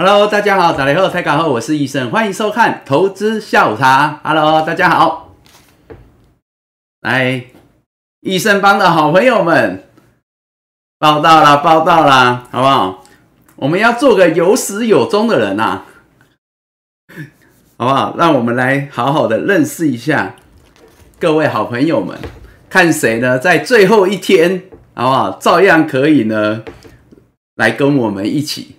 [0.00, 4.20] Hello，大家好，打雷后台港后，我是医生，欢迎收看投资下午茶。
[4.22, 5.34] Hello，大家好，
[7.00, 7.46] 来，
[8.20, 9.82] 医生帮的好朋友们，
[11.00, 13.04] 报道啦，报道啦，好不好？
[13.56, 15.82] 我们要做个有始有终的人呐，
[17.76, 18.14] 好不好？
[18.16, 20.36] 让我们来好好的认识一下
[21.18, 22.16] 各位好朋友们，
[22.70, 24.62] 看谁呢，在最后一天，
[24.94, 25.30] 好不好？
[25.40, 26.62] 照样可以呢，
[27.56, 28.76] 来跟我们一起。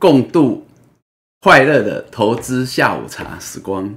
[0.00, 0.66] 共度
[1.40, 3.96] 快乐的投资下午茶时光。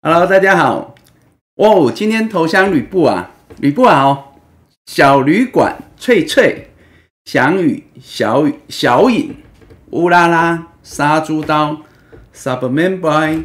[0.00, 0.94] Hello，大家好。
[1.56, 4.38] 哦，今天头香吕布啊，吕布好。
[4.86, 6.68] 小旅馆翠翠，
[7.24, 9.34] 翔宇小雨小影，
[9.90, 11.82] 乌拉拉杀猪刀
[12.32, 13.42] ，Subman Boy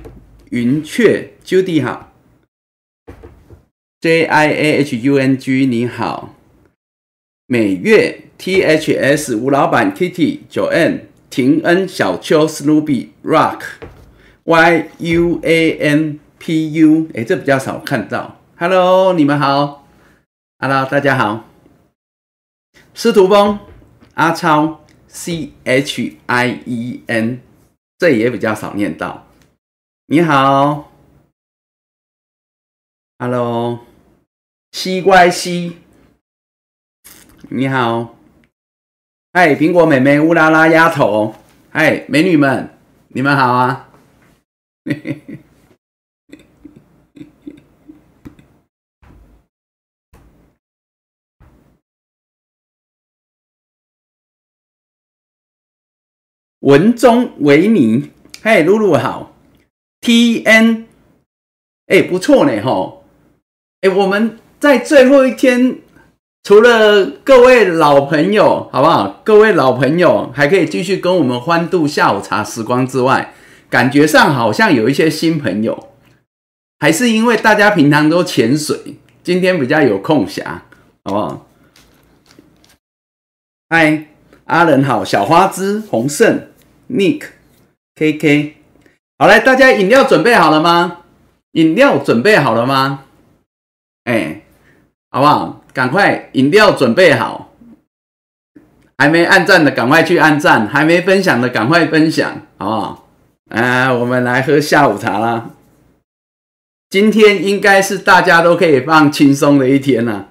[0.51, 2.13] 云雀 Judy 好
[4.01, 6.35] ，J I A H U N G 你好，
[7.47, 8.25] 美月。
[8.41, 13.61] T H S 吴老板 T T 九 N 廷恩小邱 Snoopy Rock
[14.45, 18.39] Y U A N P U 哎，这比较少看到。
[18.57, 19.87] Hello，你们好。
[20.57, 21.47] Hello，大家好。
[22.95, 23.59] 司徒峰
[24.15, 27.41] 阿超 C H I E N
[27.99, 29.27] 这也比较少念到。
[30.07, 30.91] 你好。
[33.19, 33.81] Hello，
[34.71, 35.77] 西乖西，
[37.49, 38.15] 你好。
[39.33, 41.33] 嗨，苹果妹妹，乌拉拉丫头，
[41.69, 43.89] 嗨，美女们，你们好啊！
[56.59, 58.11] 文中维尼，
[58.43, 59.33] 嘿，露露好
[60.01, 60.89] ，T N，
[61.87, 63.05] 哎，不错呢，吼，
[63.79, 65.79] 哎，我们在最后一天。
[66.43, 69.21] 除了各位老朋友，好不好？
[69.23, 73.33] 各位老朋友还可以继续跟我们欢度下午茶时光之外，
[73.69, 75.91] 感觉上好像有一些新朋友，
[76.79, 80.43] 还是因为大家平常都潜水，今天比较有空暇，
[81.03, 81.47] 好不好？
[83.69, 84.07] 嗨，
[84.45, 86.47] 阿仁好，小花枝、洪胜、
[86.89, 87.21] Nick、
[87.95, 88.53] KK，
[89.19, 91.03] 好来，大家饮料准备好了吗？
[91.51, 93.03] 饮料准备好了吗？
[94.05, 94.41] 哎，
[95.11, 95.60] 好不好？
[95.73, 97.53] 赶快饮料准备好，
[98.97, 103.07] 还没按赞的赶快去按赞，还没分享的赶快分享，好不好？
[103.49, 105.51] 啊，我们来喝下午茶啦！
[106.89, 110.29] 今天应该是大家都可以放轻松的一天了，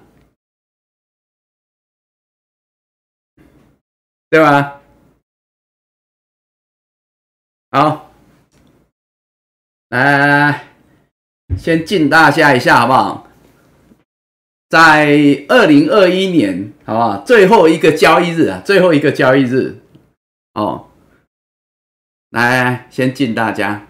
[4.29, 4.79] 对吧？
[7.71, 8.11] 好，
[9.89, 10.67] 来，
[11.57, 13.30] 先敬大家一下，好不好？
[14.71, 17.17] 在二零二一年，好不好？
[17.25, 19.81] 最后一个交易日啊，最后一个交易日
[20.53, 20.85] 哦。
[22.29, 23.85] 来，先敬大家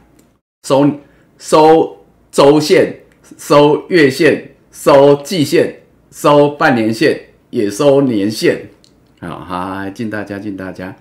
[0.68, 0.90] 收
[1.38, 3.02] 收周线、
[3.38, 8.72] 收月线、收季线、收半年线，也收年线。
[9.20, 10.96] 好好，敬大家，敬大家。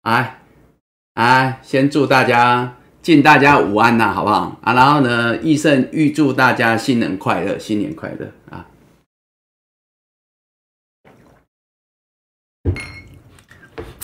[0.00, 0.40] 哎
[1.12, 4.58] 哎，先祝大家敬大家午安呐，好不好？
[4.62, 8.66] 啊，然后呢，益盛预祝大家新年快乐，新年快乐啊！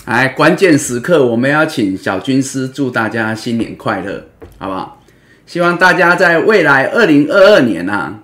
[0.07, 5.03] 来，关键时刻，我们要请小军师祝大家新年快乐，好不好？
[5.47, 8.21] 希望大家在未来二零二二年呐，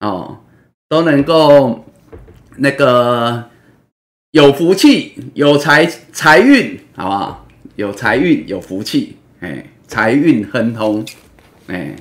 [0.00, 0.40] 哦，
[0.88, 1.84] 都能够
[2.56, 3.50] 那个
[4.30, 7.46] 有福气、有财财运，好不好？
[7.76, 11.04] 有财运、有福气，哎，财运亨通，
[11.66, 11.96] 哎，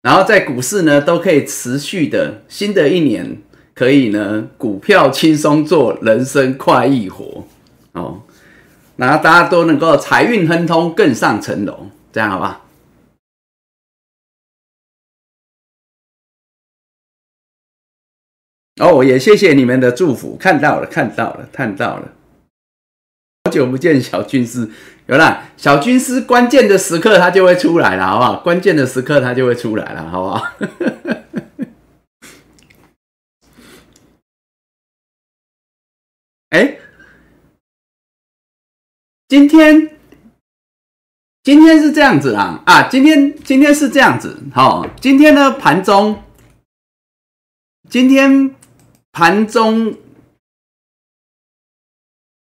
[0.00, 3.42] 然后在股市呢，都可以持续的新的一年。
[3.74, 7.44] 可以呢，股票轻松做，人生快意活
[7.92, 8.22] 哦。
[8.96, 12.60] 那大家都能够财运亨通，更上层楼，这样好吧？
[18.80, 22.12] 哦，也谢谢你们的祝福，看到了，看到了，看到了。
[23.44, 24.70] 好久不见，小军师，
[25.06, 28.36] 有了小军师，关键的时刻他就会出来了，好不好？
[28.40, 30.52] 关键的时刻他就会出来了，好不好？
[36.54, 36.78] 哎，
[39.26, 39.98] 今天
[41.42, 42.82] 今天是这样子啊啊！
[42.84, 46.22] 今天今天是这样子，好，今天呢盘中，
[47.90, 48.54] 今天
[49.10, 49.96] 盘中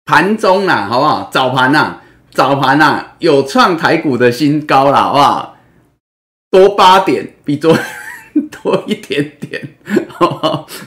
[0.05, 1.31] 盘中啊，好不好？
[1.31, 2.01] 早盘呐，
[2.33, 5.57] 早盘呐，有创台股的新高了，好不好？
[6.51, 7.79] 多八点，比昨
[8.51, 9.77] 多一点点，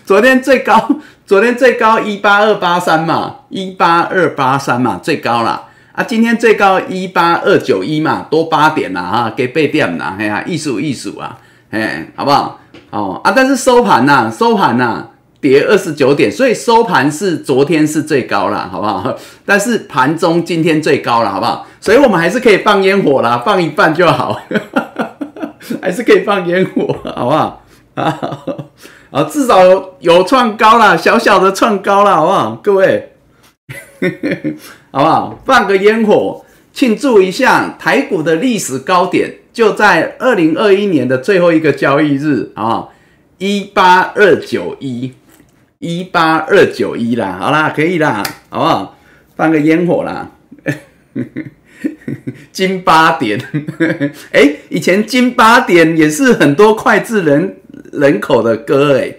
[0.03, 0.99] 昨天最高。
[1.25, 5.63] 昨天最高一八二八三嘛，一八二八三嘛，最高啦。
[5.93, 11.37] 啊，今天最高一八二九一嘛，多八点啦哈，给背点啦，哎呀，艺术艺术啊，
[11.71, 12.59] 哎，好不好？
[12.89, 15.07] 哦啊，但是收盘呐，收盘呐，
[15.39, 19.15] 跌二十九点，所以收盘是昨天是最高了，好不好？
[19.45, 21.65] 但是盘中今天最高了，好不好？
[21.79, 24.41] 所以我们还是可以放烟火啦，放一半就好，
[25.81, 27.63] 还是可以放烟火，好不好？
[27.95, 28.19] 啊，
[29.13, 32.55] 啊，至少有创高了，小小的创高了，好不好？
[32.63, 33.11] 各位。
[34.89, 35.39] 好不好？
[35.45, 36.43] 放个烟火
[36.73, 42.87] 庆祝一下台股的历史高点，就在二零二一年的最后一个交易日啊，
[43.37, 45.13] 一八二九一，
[45.77, 48.97] 一八二九一啦，好啦，可以啦，好不好？
[49.35, 50.31] 放个烟火啦，
[52.51, 53.39] 金八点，
[54.33, 57.57] 哎，以前金八点也是很多脍炙人
[57.93, 59.15] 人口的歌，哎，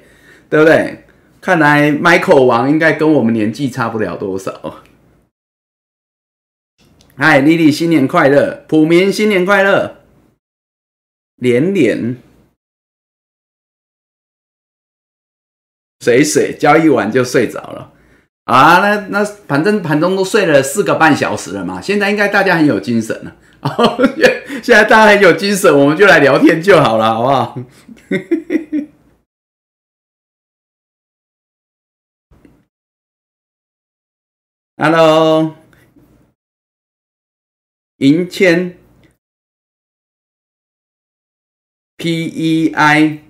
[0.50, 1.04] 对不对？
[1.40, 4.82] 看来 Michael 王应该跟我们年纪差不了多少。
[7.16, 8.64] 嗨，丽丽，新年快乐！
[8.66, 9.98] 普明，新年快乐！
[11.36, 12.16] 连连，
[16.00, 17.92] 水水，交易完就睡着了
[18.44, 18.78] 啊？
[18.78, 23.36] 那那反正盘中都睡了四个半小时了嘛，现在应该大家很有精神了。
[24.62, 27.56] 现在大家很有精神，我们就来聊天就好了，好不好？
[34.76, 35.56] Hello，
[37.98, 38.76] 银谦
[41.96, 43.20] ，PEI，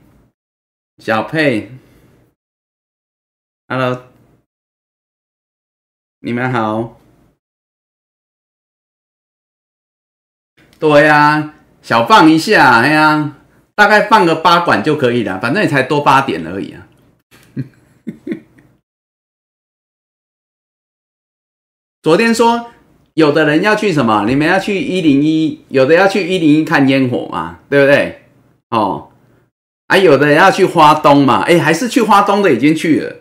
[0.98, 1.70] 小佩
[3.68, 4.08] ，Hello，
[6.20, 7.00] 你们好。
[10.78, 13.36] 对呀，小放一下，哎呀，
[13.74, 16.86] 大概放个八管就可以了，反正也才多八点而已啊。
[22.02, 22.70] 昨天说
[23.14, 24.26] 有的人要去什么？
[24.26, 28.24] 你们要去一零一，有的要去一零一看烟火嘛，对不对？
[28.70, 29.10] 哦，
[29.86, 33.16] 啊，有的人要去花东嘛，哎，还是去花东的已经去了。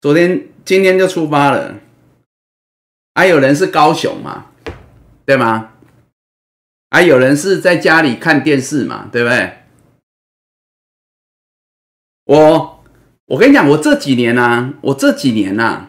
[0.00, 1.76] 昨天、今天就出发了。
[3.14, 4.46] 还有人是高雄嘛，
[5.26, 5.72] 对吗？
[6.90, 9.58] 还有人是在家里看电视嘛，对不对？
[12.24, 12.84] 我
[13.26, 15.86] 我跟你讲，我这几年呢，我这几年呐。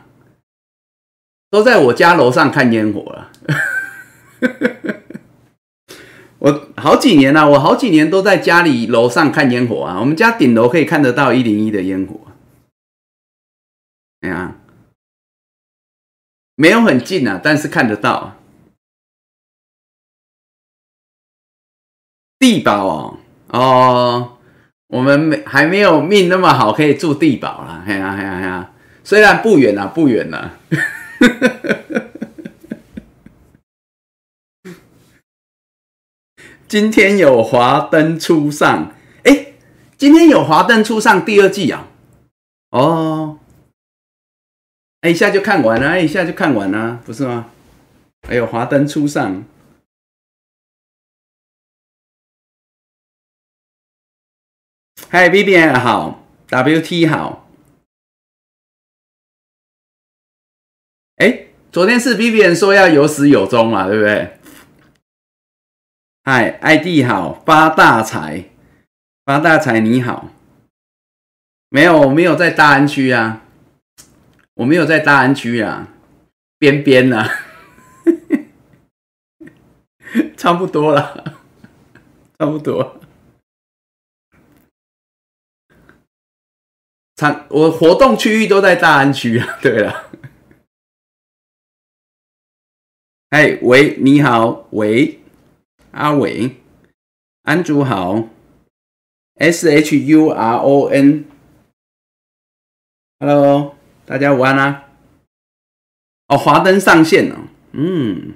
[1.49, 3.29] 都在我家楼上看烟火了，
[6.39, 9.99] 我好几年了，我好几年都在家里楼上看烟火啊。
[9.99, 12.21] 我们家顶楼可以看得到一零一的烟火，
[14.21, 14.55] 哎呀，
[16.55, 18.40] 没有很近啊，但是看得到。
[22.41, 23.17] 地堡哦，
[23.49, 24.37] 哦，
[24.87, 27.83] 我们没还没有命那么好，可以住地堡了。
[27.85, 28.71] 哎呀，哎呀，哎呀，
[29.03, 30.57] 虽然不远啊，不远啊。
[36.67, 38.91] 今天有华灯初上，
[39.23, 39.53] 哎，
[39.95, 41.85] 今天有华灯初上第二季啊！
[42.71, 43.37] 哦，
[45.01, 47.51] 哎，一下就看完了，哎，一下就看完了，不是吗？
[48.27, 49.43] 还有华灯初上，
[55.13, 57.45] 嗨，B B N 好，W T 好。
[61.17, 64.39] 哎，昨天是 B B 人说要有始有终嘛，对不对？
[66.23, 68.45] 嗨，ID 好，发大财，
[69.25, 70.29] 发大财，你好。
[71.67, 73.41] 没有，我没有在大安区啊，
[74.53, 75.89] 我没有在大安区啊，
[76.57, 77.29] 边边啊，
[80.37, 81.37] 差不多了，
[82.39, 83.00] 差不多。
[87.21, 90.09] 场我活动区域都在大安区啊，对了。
[93.29, 95.19] 哎，喂，你好，喂，
[95.91, 96.55] 阿伟，
[97.43, 98.27] 安主好
[99.35, 100.87] ，S H U R O
[103.19, 103.75] N，Hello，
[104.07, 104.89] 大家午安啊。
[106.27, 108.33] 哦，华灯上线了，嗯，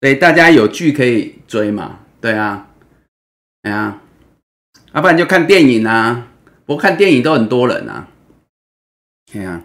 [0.00, 2.04] 对，大家有剧可以追嘛？
[2.20, 2.68] 对啊，
[3.62, 4.02] 哎呀，
[4.92, 6.28] 要不然就看电影啊。
[6.66, 8.08] 不过看电影都很多人啊，
[9.34, 9.62] 哎呀，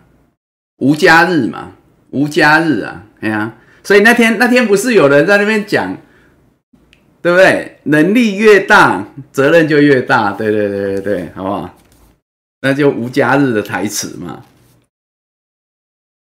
[0.77, 1.73] 无家日嘛。
[2.11, 5.97] 无家日啊，哎呀，所以那天那天不是有人在那边讲，
[7.23, 7.79] 对不对？
[7.85, 11.75] 能力越大，责任就越大，对对对对对，好不好？
[12.61, 14.43] 那就无家日的台词嘛。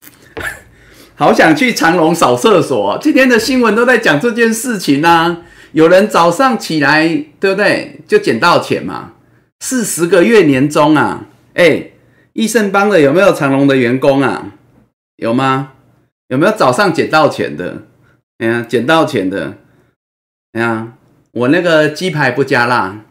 [1.16, 5.44] 好想去长隆扫厕所，今天的新闻都在讲这件事情啊。
[5.76, 7.06] 有人早上起来，
[7.38, 8.00] 对不对？
[8.08, 9.12] 就捡到钱嘛，
[9.60, 11.26] 四十个月年终啊！
[11.54, 11.90] 哎，
[12.32, 14.54] 益盛帮的有没有长隆的员工啊？
[15.18, 15.74] 有吗？
[16.30, 17.84] 有没有早上捡到钱的？
[18.38, 19.58] 哎呀，捡到钱的，
[20.54, 20.94] 哎呀，
[21.34, 23.02] 我那个鸡排不加辣。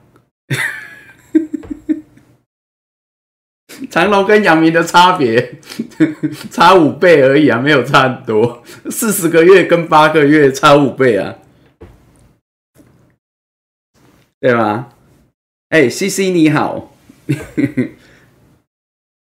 [3.91, 5.57] 长隆跟阳明的差别
[6.51, 8.63] 差五倍而已啊，没有差很多。
[8.91, 11.35] 四十个月跟八个月差五倍啊，
[14.45, 14.95] 对吧？
[15.71, 16.95] 哎，C C 你好，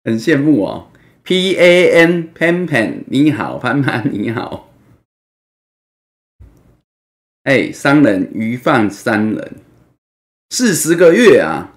[0.04, 0.88] 很羡慕哦。
[1.24, 4.72] P A N Pan Pan 你好，潘潘你好。
[7.42, 9.56] 哎，商人鱼贩三人，
[10.50, 11.74] 四十个月啊。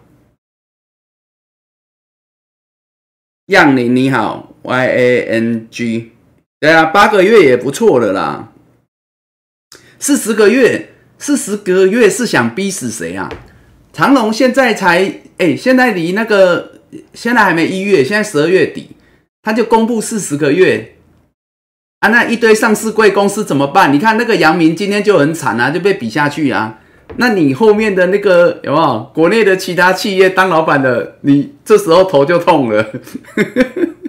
[3.48, 6.12] 样宁你好，Y A N G，
[6.60, 8.54] 对啊，八个月也不错了啦。
[9.98, 10.93] 四十个月，
[11.24, 13.32] 四十个月是想逼死谁啊？
[13.94, 16.82] 长隆现在才哎，现在离那个
[17.14, 18.90] 现在还没一月，现在十二月底，
[19.42, 20.96] 他就公布四十个月
[22.02, 23.94] 啊，那一堆上市贵公司怎么办？
[23.94, 26.82] 你看那个阳明今天就很惨啊，就被比下去啊。
[27.16, 31.20] 那你后面的那个有没有国内的其他企业当老板的？
[31.22, 32.86] 你这时候头就痛了。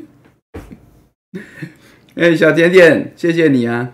[2.16, 3.90] 哎，小甜甜，谢谢你啊！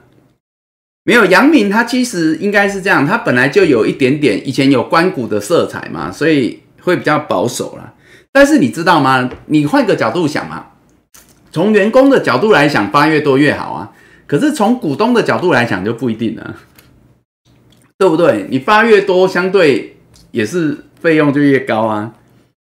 [1.10, 7.92] 没有杨明，他其实应该是这样，他本来就有一点点以前有关谷的色彩嘛，所以会比较保守啦。
[8.30, 9.28] 但是你知道吗？
[9.46, 10.66] 你换个角度想嘛，
[11.50, 13.90] 从员工的角度来想，发越多越好啊。
[14.28, 16.54] 可是从股东的角度来讲，就不一定了。
[17.98, 18.46] 对不对？
[18.48, 19.96] 你发越多，相对
[20.30, 22.12] 也是费用就越高啊，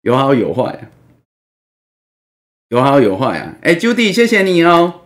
[0.02, 0.88] 有好有坏，
[2.68, 3.56] 有好有坏啊！
[3.62, 5.00] 哎，Judy，谢谢你哦。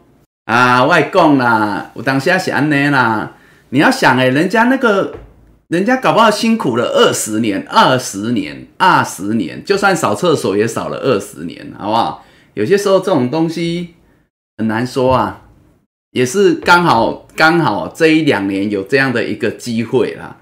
[0.50, 3.36] 啊，外公啦，我当下是安尼啦。
[3.68, 5.14] 你要想哎，人家那个，
[5.68, 12.24] 人家搞不好辛苦了二十年、二十年、二十年，就算扫厕所也扫了二十年，好不好？
[12.54, 13.94] 有些时候这种东西
[14.58, 15.42] 很难说啊。
[16.10, 20.36] 也是刚好刚好这一两年有这样的一个机会啦，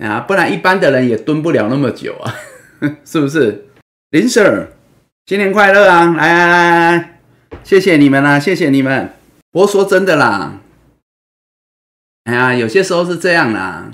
[0.00, 2.34] 啊，不然一般的人也蹲不了那么久啊，
[3.06, 3.66] 是不是？
[4.10, 4.70] 林 Sir，
[5.26, 6.12] 新年快乐啊！
[6.16, 7.20] 来来来来，
[7.62, 9.12] 谢谢你们啦，谢谢你们。
[9.56, 10.60] 不过说真的啦，
[12.24, 13.90] 哎呀，有些时候是这样啦，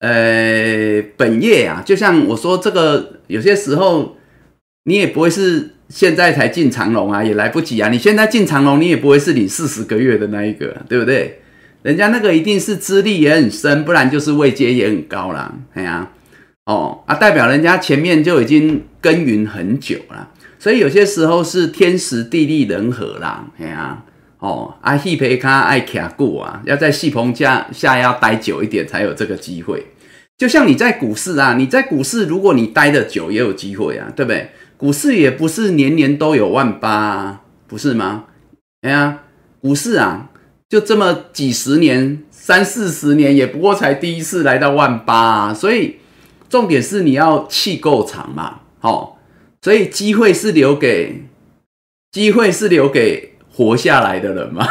[0.00, 4.18] 呃，本业啊，就像我说这个，有些时候
[4.84, 5.76] 你也不会是。
[5.88, 7.88] 现在才进长隆啊，也来不及啊！
[7.88, 11.40] 你现在进长隆，你也不会是你四十个月的那一个，对不对？
[11.82, 15.52] 人家那个一定是资历也很深，不然就是位阶也很高啦。
[15.72, 16.12] 哎呀，
[16.66, 23.50] 哦啊，代表人家前面就已经耕耘很久了，所以有些时候是天时地利人和啦。
[23.58, 24.04] 哎呀，
[24.40, 29.86] 哦，啊，细培卡爱卡固啊，要在细棚下下要待久一点才有这个机会。
[30.38, 34.50] 就像你在股市啊，你在股市，如果你待的久，也有机会啊，对不对？
[34.78, 38.24] 股市也不是年年都有万八，啊不是吗？
[38.80, 39.18] 哎呀，
[39.60, 40.30] 股市啊，
[40.70, 45.96] 就这么几十年、三四十年，也不过才第一次来到万八，啊所以
[46.48, 49.18] 重点是你要气够长嘛，好，
[49.60, 51.24] 所以机会是留给
[52.10, 54.66] 机会是留给活下来的人嘛，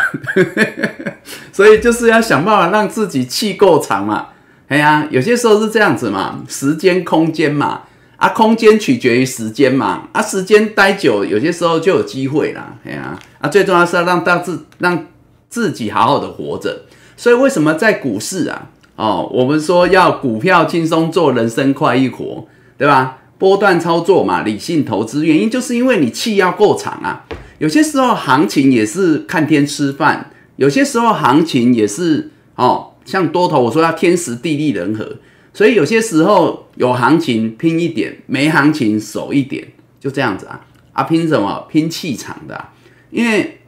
[1.53, 4.29] 所以就是要想办法让自己气够长嘛。
[4.67, 7.81] 哎呀，有些时候是这样子嘛，时间、空间嘛。
[8.17, 15.05] 啊，空间取决于时间嘛，啊，时间待久，有些时候就有机会啦，哎呀，啊，最重要是要让大自让
[15.47, 16.81] 自己好好的活着，
[17.15, 18.67] 所以为什么在股市啊，
[18.97, 22.45] 哦，我们说要股票轻松做，人生快意活，
[22.77, 23.19] 对吧？
[23.37, 27.23] 波段操作嘛，理性投资，原因就是因为你气要够长啊，
[27.59, 35.17] 有些时候行情也是看天吃饭，有些时候行情也是哦，像多头我说要天时地利人和。
[35.51, 39.67] 所以有些时候有行情拼一点，没行情守一点，
[39.99, 41.03] 就这样子啊啊！
[41.03, 41.65] 拼什么？
[41.69, 42.69] 拼气场的。
[43.09, 43.59] 因为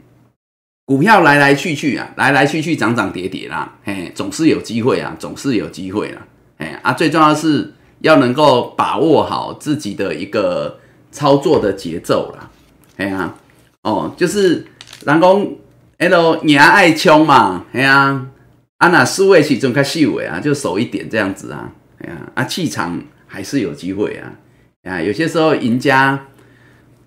[0.86, 6.26] 股票来来去去啊，来来去去，涨涨跌跌啦，嘿，总是有机会啊，总是有机会啦，
[6.58, 6.92] 哎啊！
[6.92, 10.78] 最重要是要能够把握好自己的一个
[11.10, 12.48] 操作的节奏啦，
[12.96, 13.34] 哎呀，
[13.82, 14.64] 哦，就是
[15.04, 15.46] 人讲
[15.98, 18.26] ，L 你还爱冲嘛，哎呀。
[18.78, 21.70] 啊，那四位起中开细尾啊，就守一点这样子啊，
[22.00, 24.32] 哎呀，啊气场还是有机会啊，
[24.82, 26.26] 啊，有些时候赢家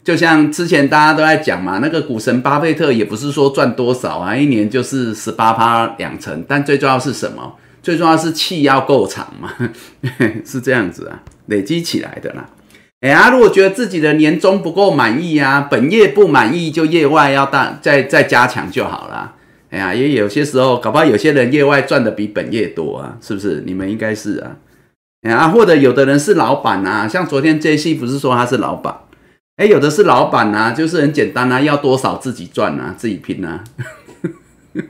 [0.02, 7.58] 就像之前大家都在讲嘛，那个股神巴菲特也不是说赚多少啊，一年就是十八趴两成，但最重要是什么？
[7.84, 9.54] 最重要是气要够长嘛，
[10.48, 12.50] 是这样子啊，累积起来的啦。
[13.02, 19.36] 哎呀，如果觉得自己的年终不够满意啊，本业不满意，就业外要大再再加强就好了。
[19.70, 23.62] 哎呀，也有些时候，搞不好有些人业外赚的比本业多啊，是不是？
[23.66, 24.58] 你们应该是啊。
[25.22, 28.96] 哎呀，或者有的人是老板啊，像昨天 J C 不是说他是老板？
[29.58, 33.64] 哎，有的是老板啊，就是很简单啊，要多少自己赚啊，自己拼啊。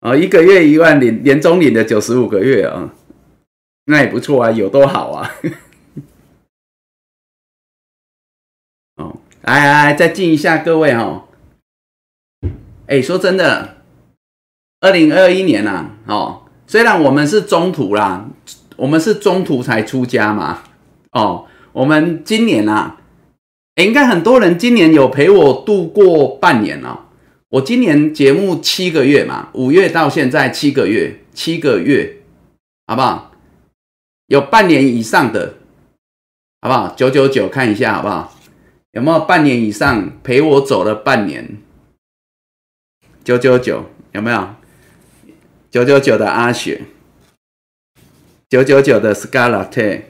[0.00, 2.92] 哦，一个月一万领，年终领的九十五个月啊，
[3.86, 5.30] 那也不错啊，有多好啊！
[8.96, 11.26] 哦，来来来，再敬一下各位哈。
[12.86, 13.82] 哎，说真的，
[14.80, 18.30] 二零二一年呐，哦，虽然我们是中途啦，
[18.76, 20.62] 我们是中途才出家嘛，
[21.12, 23.00] 哦，我们今年啊，
[23.74, 27.08] 哎，应该很多人今年有陪我度过半年了。
[27.50, 32.16] 我今年节目七个月嘛，五月到现在七个月，七个月，
[32.86, 33.33] 好不好？
[34.26, 35.54] 有半年以上的，
[36.60, 36.94] 好不好？
[36.94, 38.38] 九九九，看一下好不好？
[38.92, 41.58] 有没有半年以上陪我走了半年？
[43.22, 44.54] 九九九，有没有？
[45.70, 46.84] 九九九的阿雪，
[48.48, 50.02] 九九九的 Scarlett，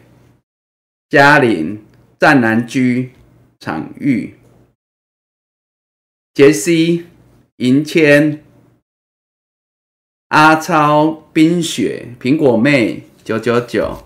[1.09, 1.85] 嘉玲，
[2.19, 3.13] 湛南居，
[3.59, 4.37] 场玉，
[6.35, 7.07] 杰西。
[7.59, 8.43] 银谦、
[10.31, 14.05] 阿超、冰雪、苹果妹九九九、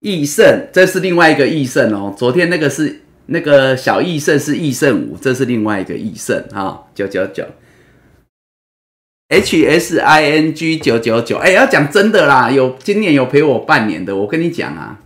[0.00, 2.14] 易胜，这是另外一个易胜哦。
[2.16, 7.46] 昨天那个是那个小易胜是易胜五，这是另外一个易胜哈九九九。
[9.28, 15.00] H S I N G 九九九，哎，要讲真的啦，有今年有陪我半年的，我跟你讲啊。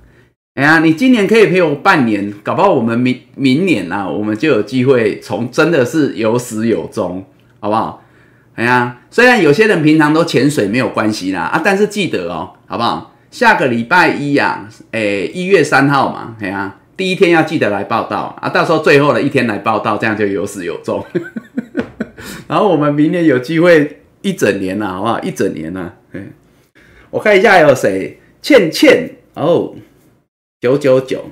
[0.55, 7.25] 哎呀，你今年可以陪我半年，搞不好我们明明年啊，我们就有机会从真的是有始有终，
[7.61, 8.05] 好不好？
[8.54, 13.14] 哎呀，虽然有些人平常都潜水没有关系啦啊，但是记得哦，好不好？
[13.30, 15.00] 下个礼拜一呀，哎，
[15.33, 21.04] 一月三号嘛，哎呀，第一天要记得来报道啊，到时候最后的一天来报道，这样就有始有终。
[22.49, 25.21] 然后我们明年有机会一整年了，好不好？
[25.23, 26.33] 一整年了，嗯，
[27.11, 29.75] 我看一下有谁，倩倩哦。
[30.61, 31.30] 九九九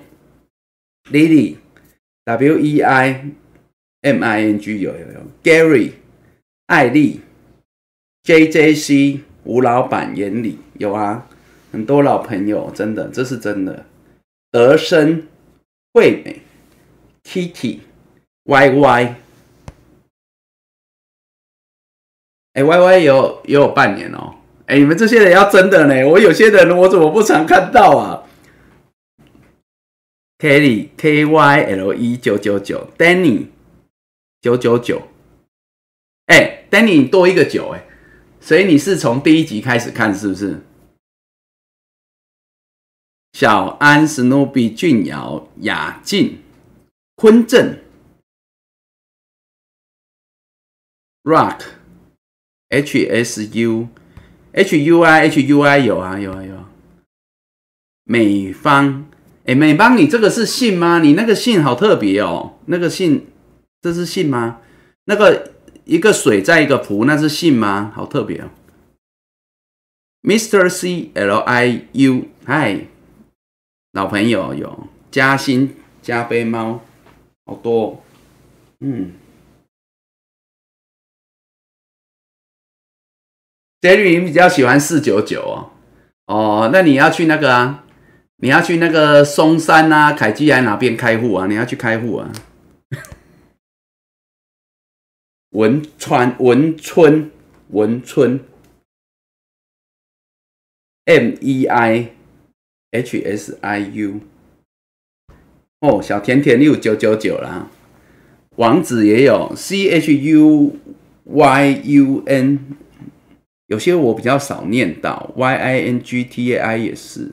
[1.12, 3.26] ，Lily，W E I
[4.00, 5.90] M I N G 有有有，Gary，
[6.68, 7.22] 艾丽
[8.24, 11.26] ，J J C，吴老板眼里有啊，
[11.72, 13.86] 很多老朋友，真的，这是真的。
[14.50, 15.26] 德生，
[15.94, 16.42] 惠美
[17.24, 19.16] ，Kitty，Y Y，
[22.52, 24.34] 哎，Y Y 有也有半年哦，
[24.66, 28.28] 哎，你们这些人要真的呢，我有些人我怎么不常看到啊
[30.38, 33.46] ？Kelly K Y L E 九九九，Danny
[34.42, 35.00] 九九九，
[36.28, 37.84] 哎，Danny 多一个九哎，
[38.40, 40.60] 所以你是从第一集开始看是不是？
[43.32, 46.40] 小安、Snoopy、俊尧、雅静、
[47.16, 47.78] 坤正、
[51.22, 51.60] Rock、
[52.70, 53.88] H S U、
[54.52, 56.70] H U I H U I 有啊有啊有啊，
[58.04, 59.06] 美方。
[59.44, 60.98] 哎，美邦，你这个是信吗？
[60.98, 63.28] 你那个信好特别哦，那个信，
[63.80, 64.60] 这是信吗？
[65.04, 65.54] 那个
[65.88, 67.90] 一个水在一个仆，那是信吗？
[67.94, 68.50] 好特别哦。
[70.22, 70.68] Mr.
[70.68, 72.86] C L I U，嗨，
[73.92, 76.82] 老朋友有加薪加菲猫，
[77.46, 77.98] 好多，哦
[78.80, 79.14] 嗯。
[83.80, 85.70] Jerry 比较喜欢四九九哦，
[86.26, 87.84] 哦，那你要去那个啊？
[88.36, 91.46] 你要去那个松山啊，凯基来哪边开户啊？
[91.46, 92.30] 你要去开户啊？
[95.50, 97.30] 文川文春
[97.70, 98.40] 文春
[101.06, 102.12] ，M E I
[102.90, 104.20] H S I U，
[105.80, 107.70] 哦，小甜甜又九九九了，
[108.56, 110.76] 王子也有 C H U
[111.24, 112.76] Y U N，
[113.66, 117.32] 有些我比较少念到 Y I N G T A I 也是。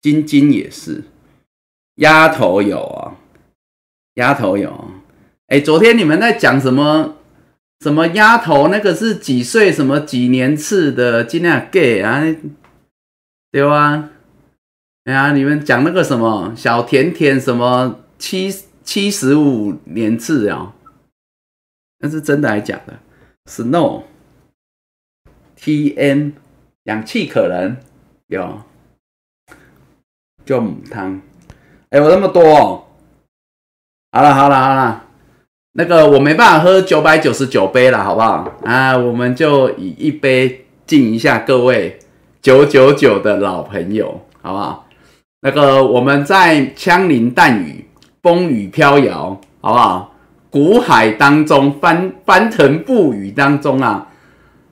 [0.00, 1.02] 晶晶也是，
[1.96, 3.18] 丫头有啊，
[4.14, 4.95] 丫头有。
[5.48, 7.16] 哎，昨天你们在讲什么？
[7.80, 8.66] 什么丫头？
[8.68, 9.70] 那个是几岁？
[9.70, 11.22] 什么几年次的？
[11.22, 12.20] 今天 gay 啊？
[13.52, 14.10] 对吧？
[15.04, 17.40] 哎呀，你们讲那个什么小甜甜？
[17.40, 20.74] 什么七七十五年次啊？
[21.98, 22.98] 那是真的还是假的
[23.44, 24.04] ？Snow，T
[25.96, 26.32] N，
[26.84, 27.76] 氧气可能
[28.26, 28.62] 有。
[30.44, 31.22] 就母汤，
[31.90, 32.84] 哎，我那么多哦。
[34.10, 35.05] 好了好了好了，
[35.78, 38.50] 那个我没办法喝九百九十九杯了，好不好？
[38.64, 41.98] 啊，我们就以一杯敬一下各位
[42.40, 44.88] 九九九的老朋友，好不好？
[45.42, 47.84] 那个我们在枪林弹雨、
[48.22, 50.14] 风雨飘摇，好不好？
[50.48, 54.08] 古海当中翻翻腾不语当中啊，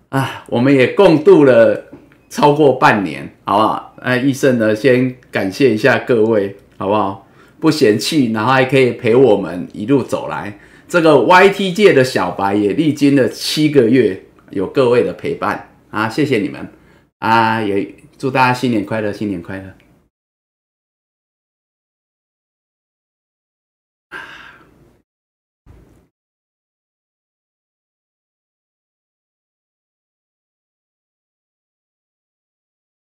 [0.08, 1.84] 啊，我们也共度了
[2.30, 3.94] 超过半年，好不好？
[4.02, 7.26] 那医生呢，先感谢一下各位，好不好？
[7.60, 10.58] 不嫌弃，然后还可以陪我们一路走来。
[10.86, 16.72] 这个 YT 界的小白也历经了七个月，有各位的陪伴啊，谢谢你们
[17.18, 17.60] 啊！
[17.60, 19.74] 也祝大家新年快乐，新年快乐！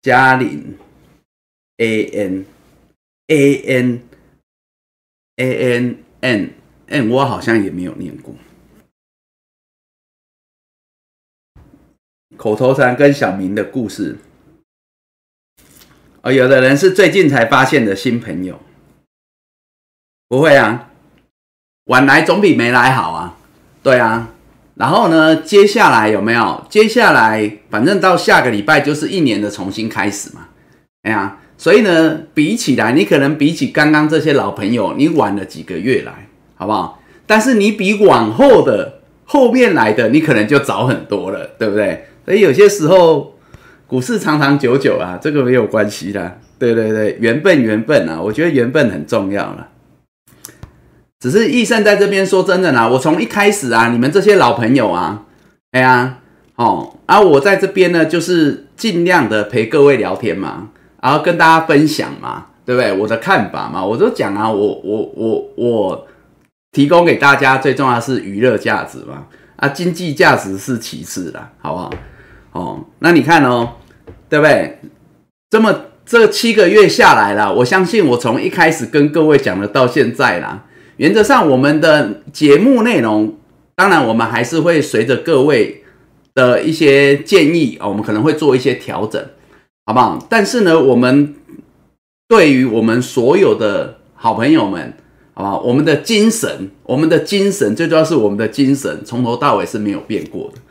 [0.01, 0.77] 嘉玲
[1.77, 2.45] ，A N
[3.27, 4.01] A N
[5.37, 6.62] A N N。
[6.87, 8.35] 哎，我好像也没有念过。
[12.35, 14.17] 口头禅跟小明的故事，
[16.21, 18.59] 哦，有的人是最近才发现的新朋友，
[20.27, 20.91] 不会啊，
[21.85, 23.37] 晚来总比没来好啊，
[23.81, 24.29] 对啊。
[24.75, 26.65] 然后呢，接下来有没有？
[26.69, 30.49] 接下来反正到下个礼拜就是一年的重新开始嘛。
[31.03, 36.22] 哎呀，所以呢，比起来，你可能比起刚刚这些老朋友，你晚了几个月来。
[36.63, 36.99] 好不好？
[37.25, 42.05] 但是你比往后的后面来的，你可能就早很多了，对不对？
[42.25, 43.35] 所以有些时候
[43.85, 46.39] 股市长长久久啊，这个没有关系的。
[46.57, 49.67] 对对对，缘分缘分啊，我觉得缘分很重要了。
[51.19, 55.23] 只是易胜在这边说真的啦，我从一开始啊，你们这些老朋友啊，
[55.71, 56.19] 哎呀，
[56.55, 60.69] 哦，啊，我在这边呢，就是尽量的陪各位聊天嘛，
[61.01, 62.93] 然后跟大家分享嘛，对不对？
[62.93, 66.07] 我的看法嘛，我都讲啊，我我我我。
[66.73, 71.91] 提供给大家最重要是娱乐价值嘛，啊，经济价值是其次的，好不好？
[72.51, 73.73] 哦，那你看哦，
[74.27, 74.79] 对不对？
[75.51, 80.65] 这么这七个月下来了，我相信我从一开始跟各位讲的到现在啦，
[80.97, 83.37] 原则上我们的节目内容，
[83.75, 85.83] 当然我们还是会随着各位
[86.33, 89.23] 的一些建议啊，我们可能会做一些调整，
[89.85, 90.17] 好不好？
[90.27, 91.35] 但是呢，我们
[92.27, 94.91] 对于我们所有的好朋友们。
[95.35, 100.61] 好吧，我们的精神，我们的精神最重要是我们的精神，从头到尾是没有变过的，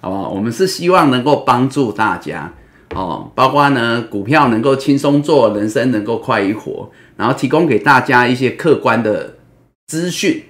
[0.00, 0.28] 好不好？
[0.30, 2.52] 我们是希望能够帮助大家，
[2.96, 9.36] 哦，包括呢股票能够轻松做，人生能够快一活，然后提供给大家一些客观的
[9.86, 10.42] 资讯，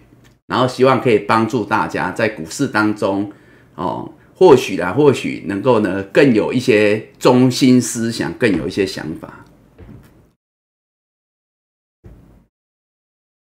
[0.46, 3.31] 然后希望可以帮助大家在股市当中，
[3.74, 9.44] 哦，或许啊，或许能够呢更有一些中心思想，更有一些想法。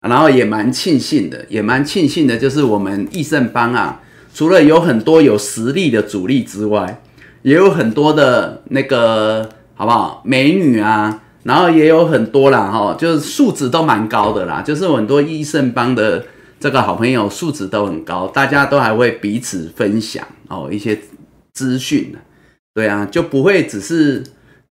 [0.10, 4.02] 然后也蛮庆幸的，也蛮庆幸的，就是我们益盛帮啊，
[4.34, 7.04] 除了有很多有实力的主力之外，
[7.44, 16.26] 也有很多的那个好不好美女啊，然后也有很多啦哈，就是素质都蛮高的啦，就是很多益盛帮的
[16.60, 21.00] 这个好朋友素质都很高，大家都还会彼此分享哦一些
[21.54, 22.16] 资讯
[22.74, 24.24] 对啊，就不会只是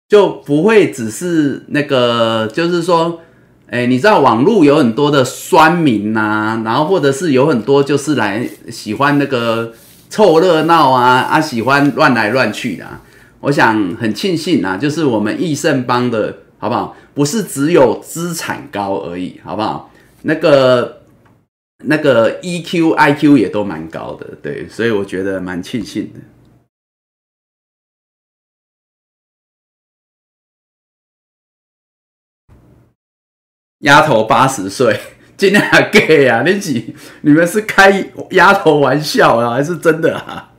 [0.08, 3.20] 就不会只是那个，就是说。
[3.70, 9.72] 哎，你知道网络有很多的酸民呐，然后或者是有很多就是来喜欢那个
[10.08, 12.84] 凑热闹啊啊，喜欢乱来乱去的。
[13.38, 16.96] 我想很庆幸啊，就是我们益盛帮的好不好？
[17.14, 19.92] 不是只有资产高而已，好不好？
[20.22, 21.02] 那个
[21.84, 26.20] 那个 EQ、IQ 也都蛮高的，对，所以我觉得蛮庆幸的。
[33.80, 34.98] 丫头八十岁，
[35.36, 36.42] 今天还 gay 啊？
[36.44, 36.94] 你几？
[37.22, 40.52] 你们是开丫头玩笑啊，还是真的啊？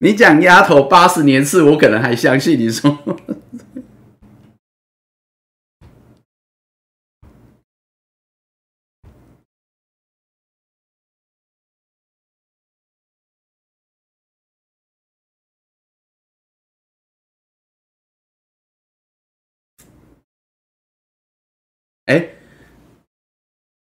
[0.00, 2.98] 你讲丫头八十年次，我可能还相信你说。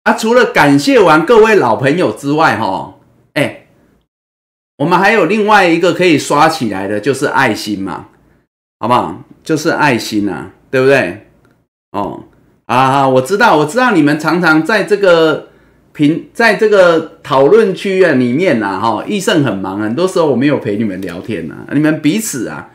[0.03, 2.95] 啊，除了感谢完各位老朋友之外，哈，
[3.33, 3.67] 哎，
[4.77, 8.07] 我们还有另外一个可以刷起来的，就是爱心嘛，
[8.79, 9.23] 好不好？
[9.43, 11.27] 就是爱心啊，对不对？
[11.91, 12.23] 哦，
[12.65, 15.49] 啊，我知道，我知道你们常常在这个
[15.91, 22.69] 评，在这个讨论区啊里面呐，哈，易胜很忙，很多时候我没有陪你们聊天呐，你们彼此啊。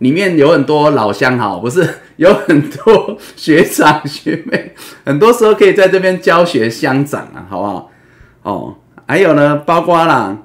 [0.00, 1.86] 里面有很多老乡哈，不是
[2.16, 7.90] 有很多学长学妹，很多时候可以在这边教学相长啊，好不好？
[8.42, 8.74] 哦，
[9.06, 10.38] 还有呢，包括啦，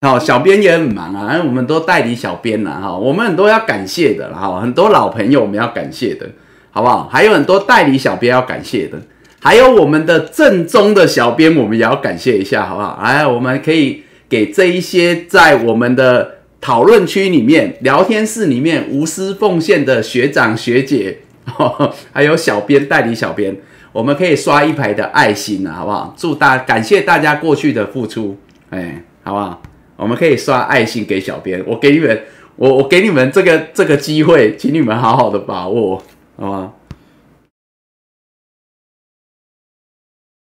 [0.00, 6.26] 好，小编也很忙啊，我们都代理小编啦，哈，我们很多要感谢的，哈，很多老朋友我们要感谢的，
[6.70, 7.06] 好不好？
[7.12, 8.98] 还有很多代理小编要感谢的，
[9.40, 12.98] 还有我们的正宗的小编，我们也要感谢一下，好不好？
[13.02, 16.39] 哎，我们可以给这一些在我们的。
[16.60, 21.18] 讨论区里面、聊天室里面无私奉献的学长学姐，
[22.12, 23.56] 还有小编代理小编，
[23.92, 26.14] 我们可以刷一排的爱心啊，好不好？
[26.16, 28.36] 祝大感谢大家过去的付出，
[28.68, 29.62] 哎，好不好？
[29.96, 32.22] 我们可以刷爱心给小编，我给你们，
[32.56, 36.02] 我我给你们这个这个机会，请你们好好的把握，
[36.36, 36.72] 好吗？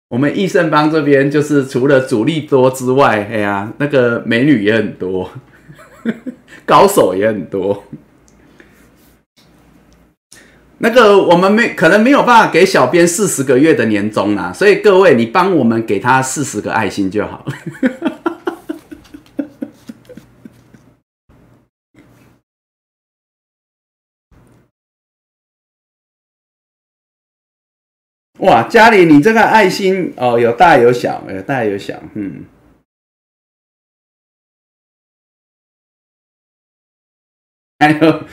[0.10, 5.30] 我们益盛帮这边就是除了主力多之外，哎呀，那个美女也很多，
[6.66, 7.84] 高手也很多。
[10.80, 17.46] 那个我们没可能没有办法给小编四十个月的年终啦，所以各位你帮我们给他四十个爱心就好。
[28.40, 32.46] 哇，家里你这个爱心哦，有大有小，有大有小，嗯，
[37.80, 38.24] 还有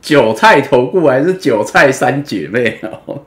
[0.00, 3.20] 韭菜头顾还是韭菜三姐妹哦。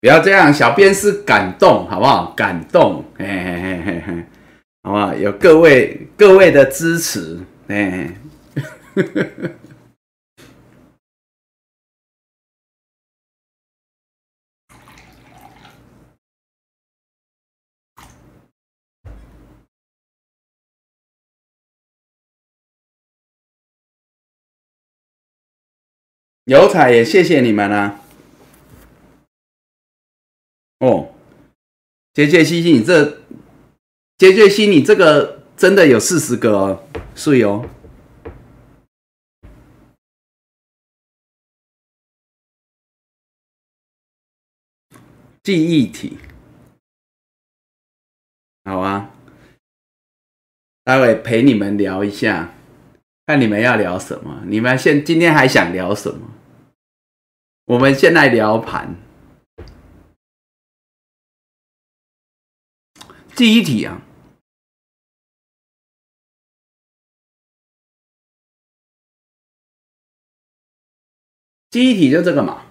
[0.00, 2.32] 不要这样，小编是感动，好不好？
[2.34, 4.24] 感动，嘿嘿嘿嘿嘿，
[4.82, 5.14] 好不好？
[5.14, 8.10] 有各位各位的支持，哎，
[26.46, 28.00] 有彩也谢谢你们啊。
[30.80, 31.14] 哦，
[32.14, 33.20] 杰杰西西，你这
[34.16, 37.68] 杰杰西，你这个真的有四十个哦，是哦。
[45.42, 46.16] 记忆体，
[48.64, 49.10] 好啊，
[50.84, 52.54] 待会陪你们聊一下，
[53.26, 56.30] 看你们要聊什么，你们现今天还想聊什么？
[57.66, 58.96] 我们现在聊盘。
[63.40, 64.02] 第一题啊，
[71.70, 72.66] 第一题就这个嘛，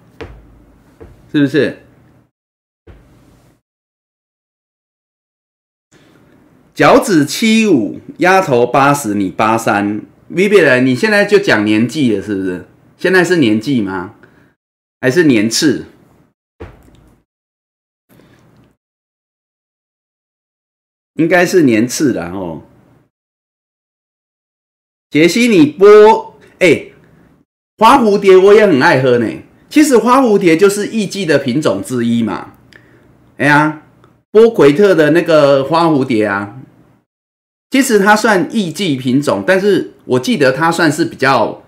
[1.32, 1.82] 是不是？
[6.76, 12.68] 脚趾七五，压头八十，你八三，Vivi 人，你现在就讲年纪了，是不是？
[12.96, 14.14] 现在是年纪吗？
[15.02, 15.88] 还是年次？
[21.20, 22.62] 应该是年次的哦。
[25.10, 26.86] 杰西，你播哎，
[27.78, 29.28] 花蝴蝶我也很爱喝呢。
[29.70, 32.54] 其实花蝴蝶就是艺妓的品种之一嘛。
[33.36, 33.84] 哎呀，
[34.32, 36.58] 波奎特的那个花蝴蝶啊，
[37.70, 41.62] 其实它算艺妓品种，但是我记得它算是比较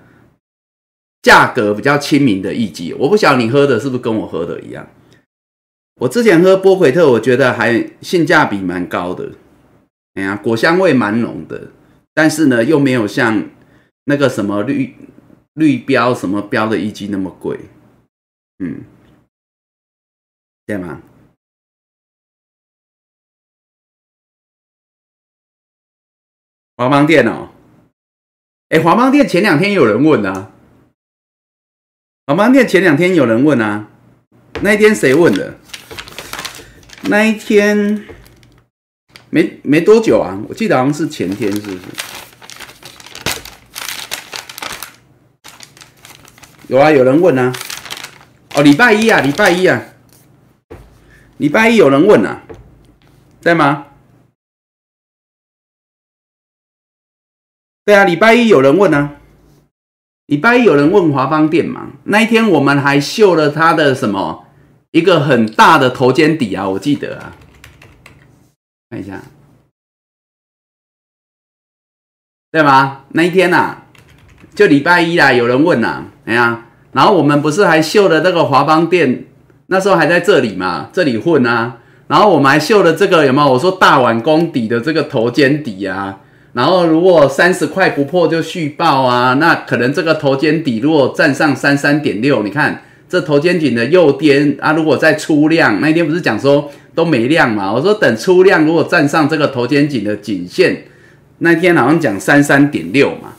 [1.21, 2.95] 价格比较亲民的艺妓。
[2.97, 4.87] 我不晓得你喝的是不是跟我喝的一样。
[6.01, 9.33] 我之前喝波奎特，我觉得还性价比蛮高的。
[10.15, 11.71] 哎呀，果香味蛮浓的，
[12.11, 13.49] 但是呢，又没有像
[14.05, 14.95] 那个什么绿
[15.53, 17.59] 绿标什么标的一斤那么贵，
[18.57, 18.83] 嗯，
[20.65, 21.03] 对吗？
[26.77, 27.49] 华邦店哦，
[28.69, 30.51] 哎，华邦店前两天有人问啊，
[32.25, 33.87] 华邦店前两天有人问啊，
[34.63, 35.59] 那一天谁问的？
[37.03, 38.05] 那一天。
[39.33, 41.79] 没没多久啊，我记得好像是前天，是不是？
[46.67, 47.53] 有啊，有人问啊。
[48.55, 49.81] 哦，礼拜一啊，礼拜一啊，
[51.37, 52.43] 礼拜一有人问啊，
[53.39, 53.87] 在吗？
[57.85, 59.15] 对啊，礼拜一有人问啊，
[60.25, 61.91] 礼拜一有人问华邦店嘛？
[62.03, 64.45] 那一天我们还秀了他的什么
[64.91, 67.35] 一个很大的头肩底啊，我记得啊。
[68.89, 69.21] 看一下，
[72.51, 73.05] 对吗？
[73.13, 73.77] 那一天呐，
[74.53, 75.31] 就礼拜一啦。
[75.31, 79.27] 有人问呐，哎呀，然后我们不是还秀了那个华邦店，
[79.67, 81.77] 那时候还在这里嘛，这里混啊。
[82.07, 83.53] 然后我们还秀了这个有没有？
[83.53, 86.19] 我说大碗公底的这个头肩底啊。
[86.51, 89.35] 然后如果三十块不破就续报啊。
[89.35, 97.69] 那可能这个头肩底如果站上三三点六，你看这头肩颈的右颠啊，如果再出量，那一天不是讲说都没量嘛？
[97.69, 100.85] 我说等出量，如果站上这个头肩颈的颈线，
[101.39, 103.33] 那天好像讲三三点六嘛，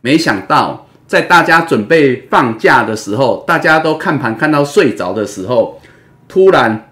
[0.00, 5.80] 没想到在大家准备放假的时候，大家都看盘看到睡着的时候，
[6.28, 6.88] 突然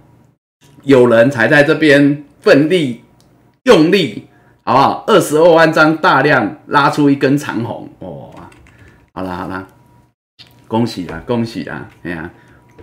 [0.82, 3.04] 有人才在这边奋力
[3.62, 4.26] 用力，
[4.64, 5.04] 好不好？
[5.06, 8.50] 二十二万张大量拉出一根长红，哇！
[9.12, 9.68] 好啦好啦。
[10.72, 11.86] 恭喜啦，恭喜啦！
[12.02, 12.30] 哎呀，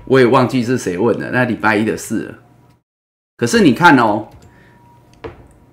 [0.05, 2.35] 我也忘记是谁问的，那礼拜一的事了。
[3.35, 4.27] 可是你看哦，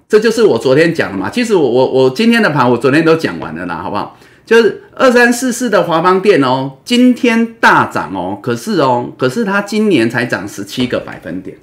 [0.09, 1.29] 这就是我昨天讲的嘛。
[1.29, 4.17] 其实我我我今天的盘我昨天都讲完了啦，好不好？
[4.47, 8.41] 就是二三四四的华邦电哦，今天大涨哦。
[8.43, 11.59] 可是哦，可是它今年才涨十七个百分点，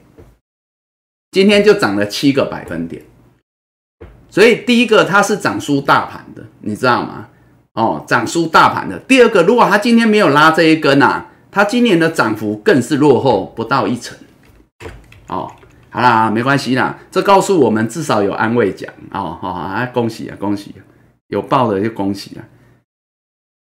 [1.32, 3.02] 今天就涨了七个百分点。
[4.30, 7.30] 所以第一个它是涨输大盘的，你知道吗？
[7.74, 9.00] 哦，涨输大盘的。
[9.00, 14.16] 第二个，如果它今天没有拉这一根啊，它今年的涨幅更是落后不到一成。
[15.28, 15.52] 哦，
[15.90, 19.40] 好啦，没关系啦，这告诉我们至少有安慰奖哦。
[19.42, 20.76] 好，啊，恭喜啊，恭喜，
[21.30, 22.46] 有报的就恭喜啊。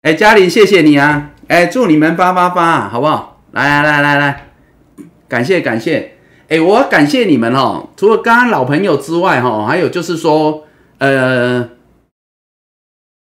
[0.02, 1.30] 哎，嘉玲，谢谢你啊。
[1.48, 3.42] 哎，祝你们发发发，好不好？
[3.52, 4.48] 来来来来来，
[5.28, 6.18] 感谢感谢。
[6.48, 7.90] 哎，我感谢你们哦。
[7.96, 10.64] 除了刚刚老朋友之外，哈，还有就是说，
[10.98, 11.70] 呃。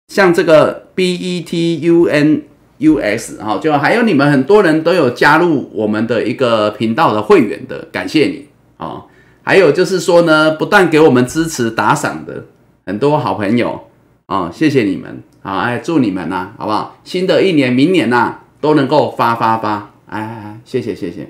[0.07, 2.43] 像这个 B E T U N
[2.77, 9.05] U S 哈，就还有你们很多人都有加入我们的一个频道的会员的，感谢你啊！
[9.43, 12.45] 还有就是说呢，不断给我们支持打赏的
[12.85, 13.89] 很多好朋友
[14.27, 15.59] 啊，谢谢你们啊！
[15.61, 16.99] 哎，祝你们呐，好不好？
[17.03, 19.93] 新的一年，明年呐，都能够发发发！
[20.07, 21.29] 哎哎哎，谢谢谢谢，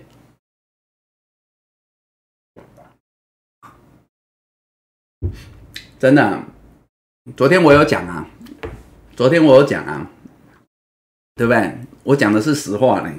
[5.98, 6.44] 真的，
[7.36, 8.28] 昨天我有讲啊。
[9.18, 10.08] 昨天我有讲啊，
[11.36, 11.74] 对不对？
[12.04, 13.12] 我讲的是实话呢。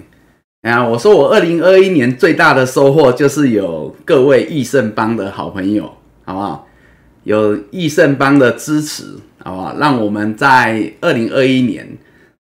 [0.63, 5.93] 啊，我说我二零二一年最大的收获就是有各位益盛帮的好朋友，
[6.25, 6.69] 好不好？
[7.25, 9.77] 有益盛帮的支持，好不好？
[9.77, 11.99] 让我们在二零二一年，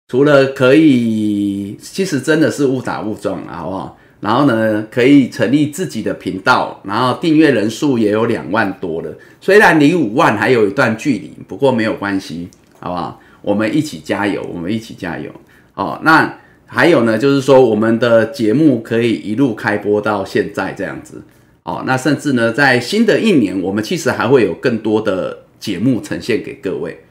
[0.09, 3.97] 除了可以，其实真的是误打误撞了，好不好？
[4.19, 9.17] 然后呢，可以成立自己的频道，然后订阅人数也有两万多了。
[9.39, 12.49] 虽然离五万还有一段距离，不过没有关系，
[12.81, 13.21] 好不好？
[13.45, 15.29] 我们一起加油，我们一起加油
[15.75, 15.99] 哦。
[16.01, 21.21] 那还有呢，就是说我们的节目可以一路开播到现在这样子
[21.61, 21.83] 哦。
[21.85, 27.03] 那甚至呢，在新的一年，我们其实还会有更多的节目呈现给各位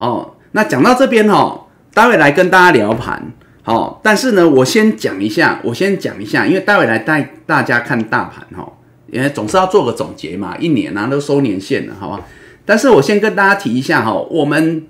[0.00, 0.34] 哦。
[0.50, 3.32] 那讲到这边哦，待会来跟大家聊盘
[3.64, 4.00] 哦。
[4.02, 8.72] 但是呢，我先讲一下，我先讲一下，因为待会来带大家看大盘哈，
[9.12, 12.20] 因为总是要做个总结嘛，一年啊都收年限了，好吧？
[12.64, 14.84] 但是我先跟大家提一下哈，我们。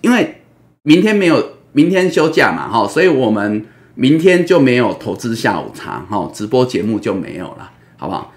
[0.00, 0.42] 因为
[0.82, 8.32] 明天没有，明天休假嘛，哈，所以我们明天就没有投资下午茶，哈，直播节目就没有了，好不好？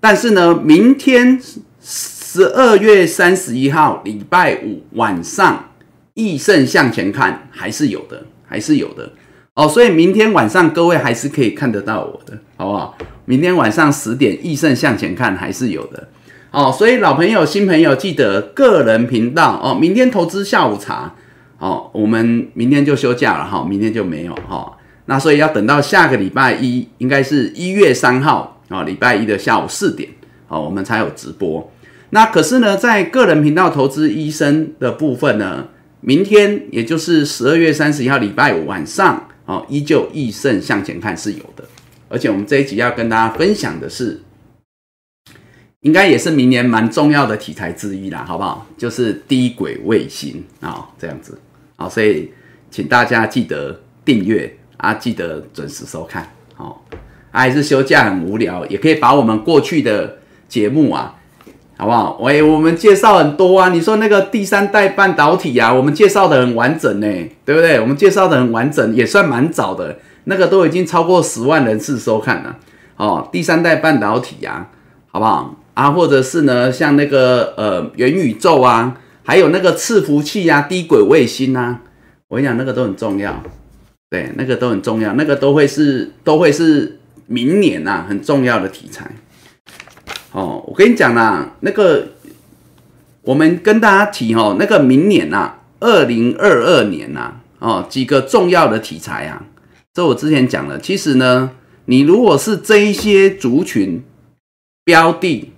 [0.00, 1.40] 但是呢，明天
[1.80, 5.70] 十二月三十一号礼拜五晚上，
[6.14, 9.12] 易胜向前看还是有的，还是有的
[9.54, 12.96] 哦，所以明天晚上各位还是可以看得到我的，好不好？
[13.24, 16.08] 明天晚上十点，易胜向前看还是有的。
[16.52, 19.74] 哦，所以老朋友、新朋友记得个人频道哦。
[19.74, 21.14] 明天投资下午茶，
[21.58, 24.76] 哦，我们明天就休假了哈，明天就没有哈。
[25.06, 30.10] 那所以要等到下个礼拜一，应该是一月三号啊，礼拜一的下午四点，
[30.48, 31.72] 哦，我们才有直播。
[32.10, 35.68] 那可是呢，在个人频道投资医生的部分呢，
[36.02, 41.64] 明天也就是十二月三十一号礼拜五晚上，哦，依旧益盛向前看是有的。
[42.10, 44.20] 而且我们这一集要跟大家分享的是。
[45.82, 48.66] 应该也是明年蛮重要的题材之一啦，好不好？
[48.78, 51.36] 就是低轨卫星啊，这样子
[51.76, 52.32] 啊，所以
[52.70, 56.28] 请大家记得订阅啊，记得准时收看。
[56.54, 56.84] 好，
[57.32, 61.16] 还是休假很无聊，也可以把我们过去的节目啊，
[61.76, 62.16] 好不好？
[62.20, 67.06] 喂，我们介绍很多啊，你说那个第三代半导体啊，我们介绍的很完整呢，
[67.44, 67.80] 对不对？
[67.80, 72.56] 我们介绍的很完整，也算蛮早的，那个都已经超过十万人次收看了。
[72.96, 74.68] 哦，第三代半导体呀，
[75.10, 75.56] 好不好？
[75.74, 81.80] 啊，或者是呢，像那个呃元宇宙啊，还有那个伺服器啊，低轨卫星啊，
[82.28, 83.42] 我跟你讲，那个都很重要，
[84.10, 89.10] 对，那个都很重要，那个都会是都会是明年呐很重要的题材。
[90.32, 92.08] 哦，我跟你讲啦，那个
[93.22, 99.46] 我们跟大家提哦，那个明年呐，二零二二年呐，哦几个重要的题材啊，
[99.94, 101.52] 这我之前讲了，其实呢，
[101.86, 104.04] 你如果是这一些族群
[104.84, 105.48] 标的。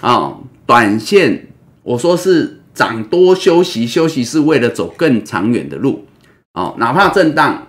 [0.00, 1.46] 啊，短线
[1.82, 6.04] 我说是涨多休息，休息是为了走更长远的路。
[6.52, 7.68] 哦，哪怕震荡，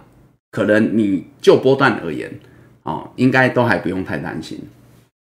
[0.51, 2.39] 可能你就波段而言，
[2.83, 4.59] 哦，应该都还不用太担心。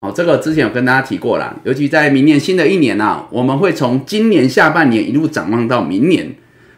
[0.01, 6.35] 哦，这个之前有跟大家提过了，尤其在明年新的一年啊，我们会从今年下半年一路展望到明年。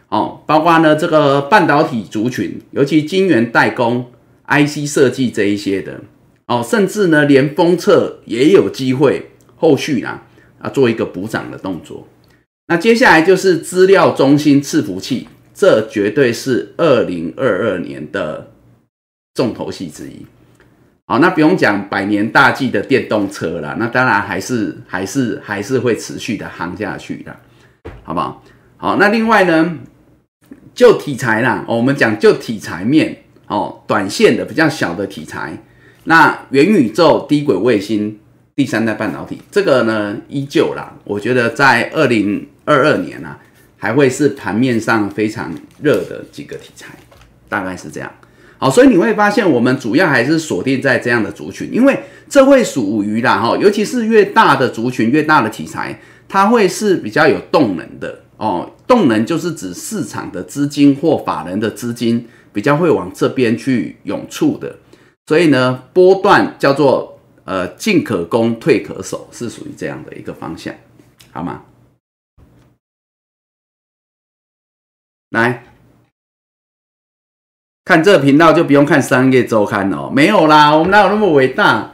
[0.09, 4.05] 哦，包括呢这个半导体族群，尤其晶圆代工、
[4.47, 6.01] IC 设计这一些的，
[6.47, 10.23] 哦，甚至呢连封测也有机会后续啊
[10.59, 12.07] 啊做一个补涨的动作。
[12.67, 18.51] 那接下来就是资料中心伺服器，这绝对是二零二二年的
[19.33, 20.25] 重头戏之一。
[21.05, 27.35] 好，那不用讲百年大计的电动车了，那当然还是还是还是会持续的夯下去的，
[28.03, 28.43] 好不好？
[28.77, 29.79] 好，那另外呢？
[30.73, 35.61] 就题材啦，我们讲就题材面哦，短线的比较小的题材，
[36.05, 38.19] 那元宇宙、低轨卫星、
[38.55, 40.93] 第三代半导体，这个呢依旧啦。
[41.03, 43.39] 我觉得在二零二二年啊，
[43.77, 45.51] 还会是盘面上非常
[45.81, 46.93] 热的几个题材，
[47.49, 48.11] 大概是这样。
[48.57, 51.99] 好，所以你会发现，我们主要还是锁定在这样的族群，因为
[52.29, 55.99] 这会属于啦哈，尤其是越大的族群、越大的题材，
[56.29, 58.19] 它会是比较有动能的。
[58.37, 64.75] 哦，动能就是指市场的资金或法人的资金比较会往这边去涌出的，
[65.27, 67.12] 所以呢，波段叫做
[67.45, 70.73] 呃进可攻退可守，是属于这样的一个方向，
[71.31, 71.63] 好吗？
[75.31, 75.63] 来
[77.85, 81.91] 看这频道就不用看商业周刊哦，没有啦，我们哪有那么伟大？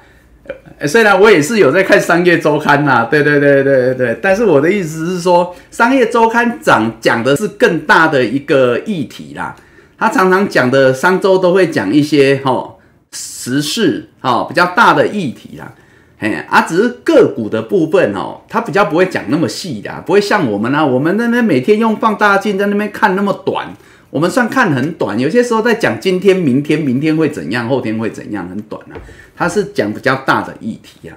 [0.88, 9.56] 虽然我也是有在看商业周刊呐，对对对对对对，但是我的意思是说，商业周刊讲讲的是更大的一个议题啦。
[9.97, 12.78] 他常常讲的商周都会讲一些哈
[13.12, 15.74] 时事哈比较大的议题啦，
[16.18, 23.74] 嘿啊，只是个股的部分哦，它比较不会讲那么细的，不会像我们啊，我们那边每天用放大镜在那边看那么短。
[24.12, 28.97] 我们算看很短，有些时候在讲今天、明天、明天会怎样，后天会怎样，很短啊。
[29.36, 31.16] 它是讲比较大的议题啊，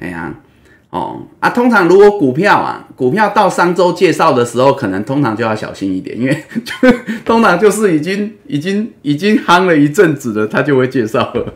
[0.00, 0.34] 哎呀，
[0.92, 6.44] 哦啊，通常如果股票啊，股票到商周介绍的时候，可能通常就要小心一点，因为
[7.24, 11.54] 通常就是已经、已经、已经夯了一阵子了，他就会介绍了。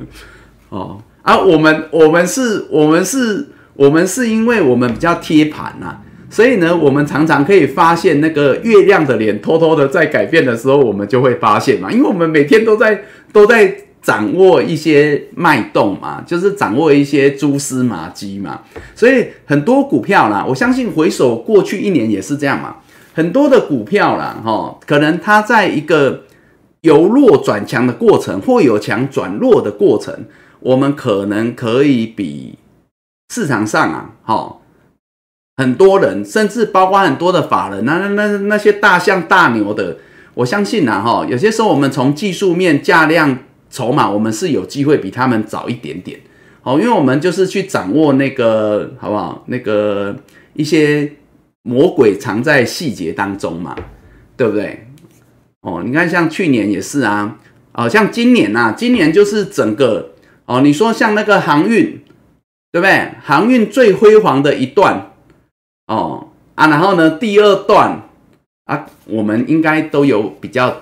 [0.70, 5.98] 哦啊，我们、我们是、我们是、我们是因为我们比较贴盘呐。
[6.30, 13.76] 所以呢，我们常常可以发现那个月亮的脸偷偷的在改变的时候，我们就会发现嘛，因为我们每天都在都在
[14.06, 18.62] 掌握一些脉动嘛，就是掌握一些蛛丝马迹嘛。
[18.94, 22.76] 所以很多股票啦，我相信回首过去一年也是这样嘛，
[23.14, 26.22] 很多的股票啦，哈，可能它在一个
[26.82, 30.14] 由弱转强的过程，或由强转弱的过程，
[30.60, 32.56] 我们可能可以比
[33.34, 34.58] 市场上啊，哈。
[35.56, 39.96] 很多人，甚至包括很多的法人，那那那那些大象大牛的，
[40.34, 43.38] 我相信呐，哈，有些时候我们从技术面、价量、
[43.70, 46.20] 筹码，我们是有机会比他们早一点点，
[46.62, 49.44] 哦，因为我们就是去掌握那个，好不好？
[49.46, 50.16] 那个
[50.54, 51.12] 一些
[51.62, 53.76] 魔鬼藏在细节当中嘛，
[54.36, 54.86] 对不对？
[55.62, 57.38] 哦，你看像去年也是啊，
[57.72, 60.12] 哦，像今年呐，今年就是整个，
[60.46, 62.00] 哦，你说像那个航运，
[62.70, 63.10] 对不对？
[63.22, 65.10] 航运最辉煌的一段。
[65.88, 68.08] 哦啊，然后呢，第二段
[68.64, 70.76] 啊，我们应该都有比较，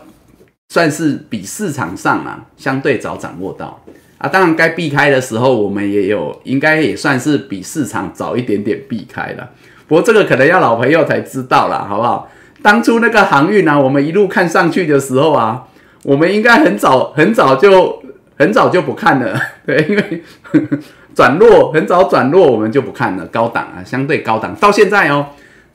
[0.74, 3.80] 算是比市场上啊相对早掌握到
[4.18, 4.26] 啊。
[4.26, 9.50] 当然，该避开的时候，我们也有，应该也算是比市场早一点点避开了。
[9.86, 12.28] 不过这个可能要老朋友才知道了，好不好？
[12.60, 15.62] 当初那个航运呢，我们一路看上去的时候啊，
[16.02, 18.02] 我们应该很早很早就
[18.36, 20.22] 很早就不看了， 对，因为。
[21.14, 23.24] 转弱很早转弱，我们就不看了。
[23.26, 25.24] 高档啊，相对高档，到现在哦，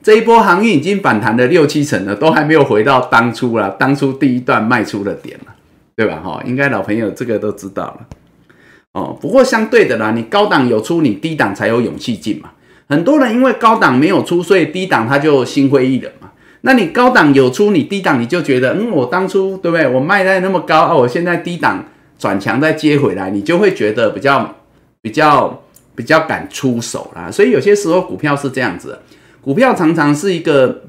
[0.02, 5.52] 这一波航运已经反弹了六七成了，都还没有回到当初了，当初第一段卖出的点了，
[5.96, 6.20] 对吧？
[6.24, 8.06] 哈，应该老朋友这个都知道了。
[8.92, 12.50] 哦，不过相对的啦，你高档有出，你低档才有勇气进嘛。
[12.88, 16.30] 很多人因为高档没有出，所以低档他就心灰意冷嘛。
[16.62, 19.86] 那你高档有出，你低档你就觉得，嗯，我当初对不对？
[19.86, 21.84] 我卖在那么高啊，我现在低档
[22.18, 24.56] 转强再接回来，你就会觉得比较。
[25.02, 25.62] 比较
[25.94, 28.98] 比较敢出手啦，所以有些时候股票是这样子，
[29.42, 30.84] 股票常常是一个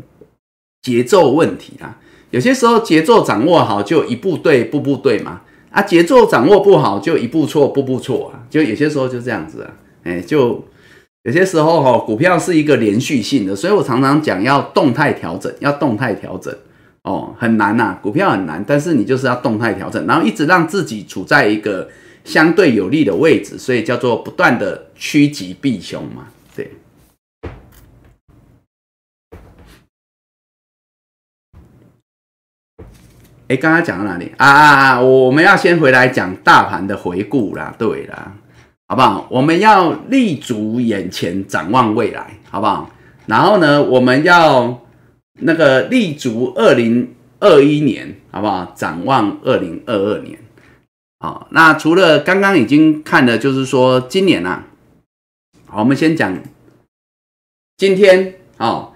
[0.82, 1.97] 节奏问题啦。
[2.32, 5.41] 有些时候节奏掌握好，就一步对，步步对嘛。
[5.70, 8.43] 啊，节奏掌握不好，就一步错，步步错啊。
[8.49, 9.72] 就有些时候就这样子啊，
[10.04, 10.64] 哎，就
[11.24, 16.54] 有些时候哈，股票是一个连续性的，所以我常常讲要动态调整，要动态调整
[17.04, 21.88] 哦，很难呐，股票很难，但是你就是要动态调整，然后一直让自己处在一个。
[22.24, 26.28] 相对有利的位置，所以叫做不断的趋吉避凶嘛，
[33.52, 35.02] 哎，刚刚讲到哪里啊啊啊！
[35.02, 38.32] 我们要先回来讲大盘的回顾啦，对啦，
[38.88, 39.28] 好不好？
[39.30, 42.89] 我们要立足眼前，展望未来，好不好？
[43.26, 44.80] 然后呢，我们要
[45.41, 48.72] 那个立足二零二一年，好不好？
[48.74, 50.39] 展望二零二二年。
[51.20, 54.64] 好，那除了刚刚已经看的，就是说今年啊，
[55.66, 56.41] 好，我们先讲
[57.76, 58.91] 今天哦。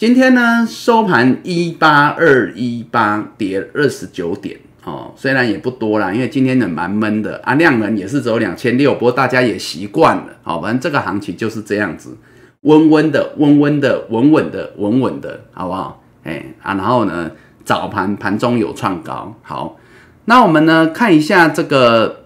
[0.00, 12.16] 今天呢，收盘一八二一八，跌二十九点哦，虽然也不多啦，因为今天呢蛮闷的啊，量能也是只有两千六，不过大家也习惯了，好，反正这个行情就是这样子，
[12.62, 16.02] 温温的，温温的，稳稳的，稳稳的，好不好？
[16.24, 17.32] 哎啊，然后呢，
[17.66, 19.76] 早盘盘中有创高，好，
[20.24, 22.16] 那我们呢看一下这个。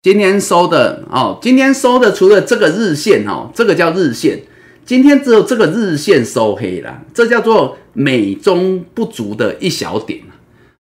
[0.00, 4.42] 今天收的哦，今天收的除了这个日线哦，这个叫日线，
[4.84, 10.20] 今天只有这个日线收黑了，这叫做美中不足的一小点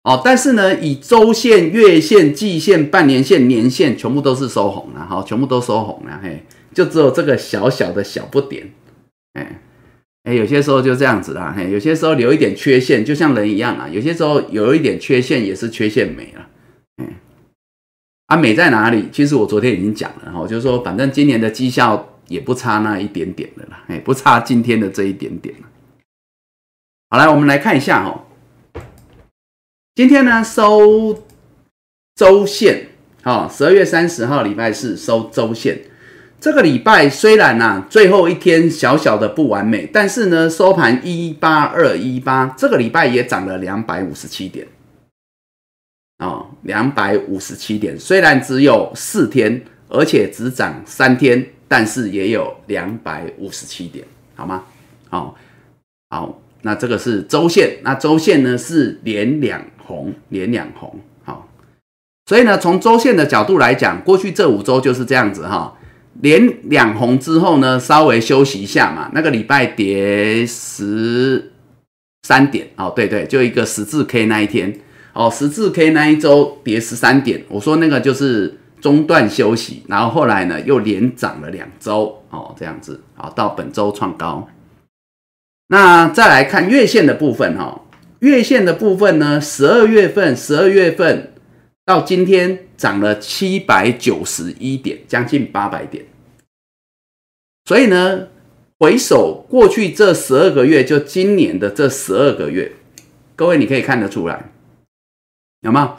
[0.03, 0.21] 哦。
[0.23, 6.45] 但是呢，以周线、月线、季线、半年线、年线，全部都是收红了，好，全部都收红了，嘿，
[6.75, 8.71] 就只有这个小小的小不点，
[9.33, 9.63] 哎
[10.25, 16.47] 哎，有些时候就这样子啦，嘿，有些时候留一点缺陷，就像人一样啊，有些时候有一点缺陷也是缺陷美了，
[18.27, 19.09] 啊，美在哪里？
[19.13, 25.55] 其实我昨天已经讲了哈，就是说，反正今年的绩效也不差那一点点的啦，哎，不差今天的这一点点
[27.09, 28.25] 好，来，我们来看一下哈，
[29.95, 31.23] 今天呢收
[32.17, 32.89] 周线，
[33.23, 35.83] 哦，十二月三十号礼拜四收周线。
[36.39, 44.67] 这个礼拜虽然呢最后一天小小的不完美，但是呢收盘一八二一八，这个礼拜也涨了两百五十七点。
[46.19, 54.03] 哦，两百五十七点，虽然只有四天，而且只涨三天，但是也有两百五十七点，
[54.35, 54.65] 好吗？
[55.11, 55.37] 好，
[56.09, 61.47] 好，那这个是周线，那周线呢是连两红，连两红，好，
[62.25, 65.77] 所以呢，从周线的角度来讲，过去这五周就是这样子哈，
[66.23, 71.53] 连两红之后呢，稍微休息一下嘛，那个礼拜跌十
[72.23, 74.81] 三点，哦，对对，就一个十字 K 那一天。
[75.17, 84.47] 哦，十字 K 那一周跌十三点，我说那个就是中断休息，然后后来呢又连涨了两周，哦，这样子，好，到本周创高。
[85.69, 87.81] 那再来看月线的部分，哈，
[88.19, 91.33] 月线的部分呢，十二月份，十二月份
[91.87, 96.05] 到今天涨了七百九十一点，将近八百点。
[97.65, 98.29] 所以呢，
[98.79, 102.71] 回首过去这十二个月，就今年的这十二个月，
[103.35, 104.53] 各位你可以看得出来。
[105.67, 105.97] 有吗？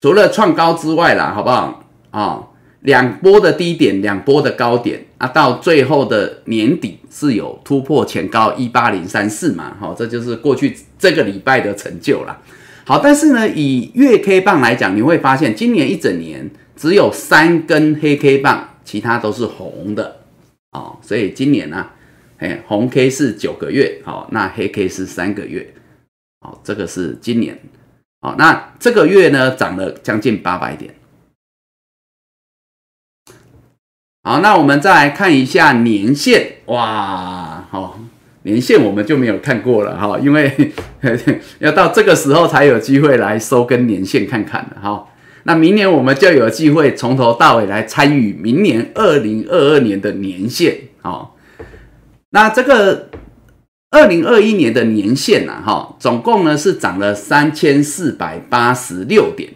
[0.00, 2.48] 除了创高之外啦，好不好啊？
[2.80, 9.76] 两波的低点，两波的高点啊，到最后的年底是有突破前高一八零三四嘛？
[9.78, 12.40] 好，这就是过去这个礼拜的成就了。
[12.86, 20.20] 好，但是呢，以月 K 棒来讲，你会发现今年一整年只有三根黑 K 棒，其他都是红的
[20.72, 20.96] 哦。
[21.02, 21.86] 所以今年呢，
[22.38, 25.74] 哎，红 K 是九个月，好，那黑 K 是三个月，
[26.40, 27.58] 好，这个是今年。
[28.24, 30.94] 好，那这个月呢，涨了将近八百点。
[34.22, 38.00] 好，那我们再来看一下年线，哇，好，
[38.44, 40.72] 年线我们就没有看过了哈，因为
[41.60, 45.06] 要到这个时候才有机会来收根年线看看的哈。
[45.42, 51.36] 那明年我们就有机会从头到尾来参与明年二零二二年的年线，好，
[52.30, 53.10] 那这个。
[53.94, 59.48] 二零二一年的年限呐，哈，总共呢是涨了三千四百八十六点，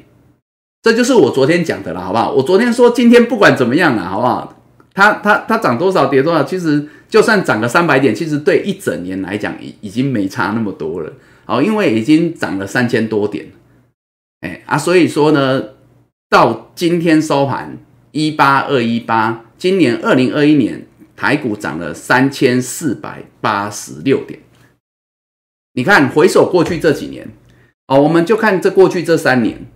[0.81, 2.31] 这就是我昨天讲的了，好不好？
[2.31, 4.63] 我昨天说今天不管怎么样了，好不好？
[4.95, 11.13] 它它它涨多少跌多少，其实就算涨个三百点，其实对一整年来讲已已经没差那么多了，
[11.45, 13.47] 好，因为已经涨了三千多点，
[14.43, 15.61] 哎啊，所以说呢，
[16.31, 17.77] 到今天收盘
[18.13, 20.87] 一八二一八，今年二零二一年。
[21.19, 24.39] 台股涨了三千四百八十六点，
[25.73, 27.29] 你看回首过去这几年，
[27.89, 29.67] 哦，我们就看这过去这三年，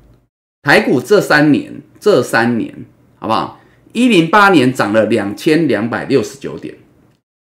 [0.62, 2.84] 台股这三年这三年
[3.18, 3.60] 好不好？
[3.92, 6.76] 一零八年涨了两千两百六十九点，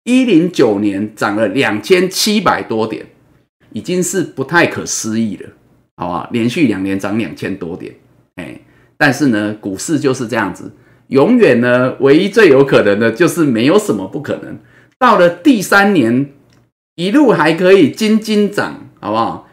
[0.04, 3.06] 一零九年涨了两千七百多点，
[3.72, 5.50] 已经是不太可思议了，
[5.96, 6.30] 好不好？
[6.34, 7.96] 连续两年涨两千多点，
[8.36, 8.60] 哎，
[8.98, 10.70] 但是呢，股市就是这样子。
[11.08, 14.58] 永远呢，唯一最有可能的就是没有什么不可能。
[14.98, 16.32] 到了第三年，
[16.96, 19.48] 一路还可以金金涨，好不好？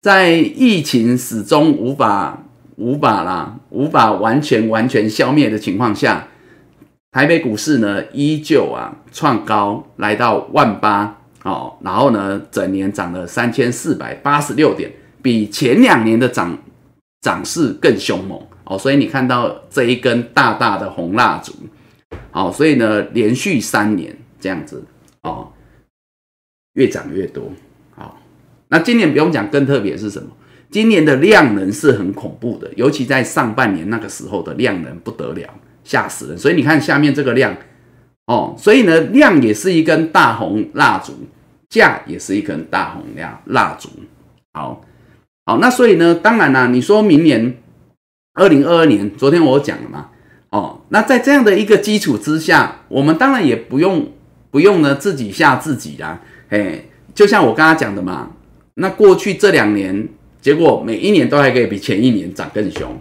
[0.00, 2.44] 在疫情始终无法
[2.76, 6.28] 无法啦，无法完全完全消灭的情况下，
[7.10, 14.90] 台北股市呢依旧啊创高来到万八，哦，然后呢，整年涨了三千四百八十六点，
[15.20, 16.56] 比前两年的涨
[17.20, 21.52] 涨势更凶猛哦，所以你看到这一根大大的红蜡烛，
[22.30, 24.84] 好，所以呢，连续三年这样子
[25.22, 25.50] 哦，
[26.74, 27.50] 越涨越多，
[27.96, 28.20] 好，
[28.68, 30.28] 那今年不用讲，更特别是什么？
[30.70, 35.48] 今年的量能是很恐怖的，尤其在上半年那个时候的量能不得了，
[35.82, 36.36] 吓死人。
[36.36, 37.56] 所以你看下面这个量。
[38.26, 41.14] 哦，所以呢，量也是一根大红蜡烛，
[41.70, 43.88] 价也是一根大红亮蜡烛。
[44.52, 44.84] 好，
[45.46, 47.56] 好，那所以呢，当然啦，你说明年
[48.38, 50.08] 二零二二年，昨天我讲了嘛，
[50.50, 54.12] 哦，那在这样的一个基础之下，我们当然也不用
[54.50, 56.20] 不用呢自己吓自己啦。
[56.48, 56.84] 哎，
[57.14, 58.30] 就像我刚刚讲的嘛，
[58.74, 60.08] 那过去这两年，
[60.40, 62.98] 结果每一年都还可以比前一年涨更凶。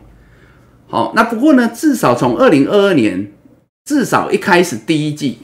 [0.87, 3.31] 好，那不过呢，至少从二零二二年。
[3.87, 5.37] 至少一开始第一季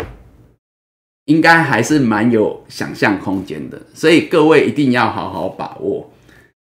[1.24, 6.12] 应该还是蛮有想象空间的，所以各位一定要好好把握，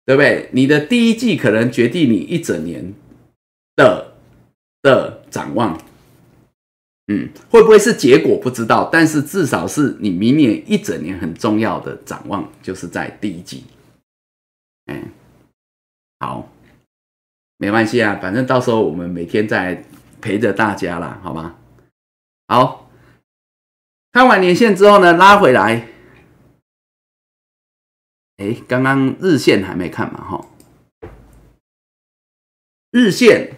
[0.03, 0.49] 对不对？
[0.53, 2.91] 你的第一季可能决定你一整年
[3.78, 4.13] 的
[4.82, 5.80] 的展望，
[7.07, 13.63] 嗯，会不会是结果不知道，但是至少是你明年一整年很重要的展望，就是在第一季。
[14.88, 15.09] 嗯，
[16.19, 16.49] 好，
[17.57, 19.86] 没关系啊，反正到时候我们每天在
[20.19, 21.55] 陪着大家啦，好吗？
[22.47, 22.89] 好，
[24.11, 25.88] 看完年线之后呢，拉回来。
[28.38, 30.23] 哎，刚刚日线还没看嘛？
[30.23, 30.45] 哈，
[32.91, 33.57] 日线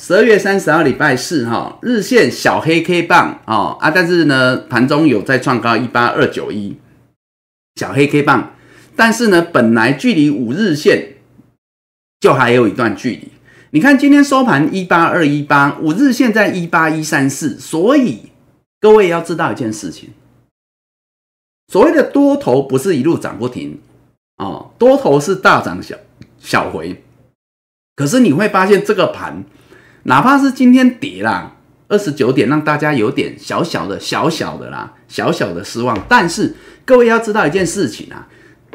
[0.00, 6.78] 十二月三十号礼拜四哈，日线小黑 K 棒哦啊，但是呢，盘中有在创高一八二九一，
[7.74, 8.54] 小黑 K 棒，
[8.94, 11.16] 但是呢，本来距离五日线
[12.20, 13.32] 就还有一段距离。
[13.70, 18.30] 你看今天收盘一八二一八，五日线在一八一三四，所以
[18.80, 20.10] 各位要知道一件事情，
[21.66, 23.80] 所谓的多头不是一路涨不停
[24.36, 25.96] 哦，多头是大涨小
[26.38, 27.02] 小回，
[27.96, 29.44] 可是你会发现这个盘，
[30.08, 31.54] 哪怕是今天跌啦
[31.86, 36.54] 二十九点，让大家有点小小的小小的啦小小的失望，但是
[36.86, 38.26] 各位要知道一件事情啊。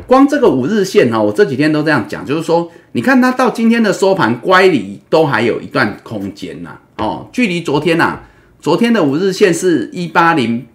[0.05, 8.19] 光这个五日线哈，我这几天都这样讲，就是说，你看它到今天的收盘乖离都还有一段空间呐，哦，距离昨天呐，
[8.59, 10.67] 昨天的五日线是一八零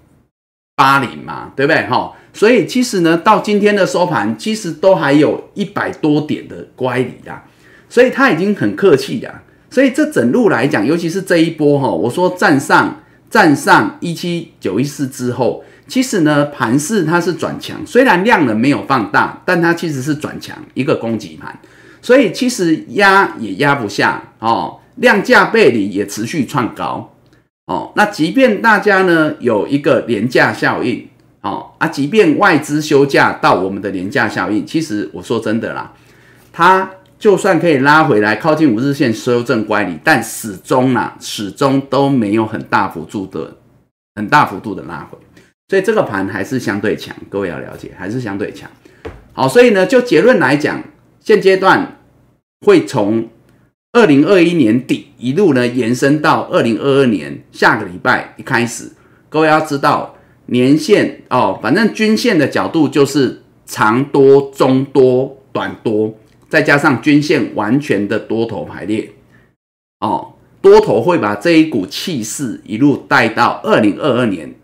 [0.75, 2.13] 八零嘛，对不对哈？
[2.33, 7.45] 所以其实呢，到今天的收盘，其实都还有一百多点的乖离啦，
[7.89, 9.43] 所以它已经很客气啦。
[9.71, 13.01] 所以这整路来讲，尤其是这一波哈，我说站上
[13.31, 15.65] 站上一七九一四之后。
[15.87, 21.59] 其实呢，盘势它是转强，虽然量能没有放大，但它其实是转强一个攻击盘，
[22.03, 27.15] 所以其实压也压不下哦，量价背离也持续创高
[27.65, 27.91] 哦。
[27.97, 31.09] 那即便大家呢有一个廉价效应
[31.41, 35.91] 哦啊，即便外资休假到我们的廉价效应，其实我说真的啦，
[36.53, 43.57] 它就算可以拉回来靠近五日线修正乖离，但始终啊始终都没有很大幅度的
[44.15, 45.19] 很大幅度的拉回。
[45.69, 48.71] 所以这个盘还是相对强，各位要了解，还是相对强。
[49.33, 50.83] 好，所以呢，就结论来讲，
[51.21, 51.99] 现阶段
[52.65, 53.29] 会从
[53.93, 58.93] 二零二一年底一路呢延伸到二零二二年下个礼拜一开始。
[59.29, 60.15] 各位要知道，
[60.47, 66.15] 年线哦，反正均线的角度就是长多、中多、短多，
[66.49, 69.11] 再加上均线完全的多头排列
[70.01, 74.55] 哦，多头会把这一股气势一路带到二零二二年。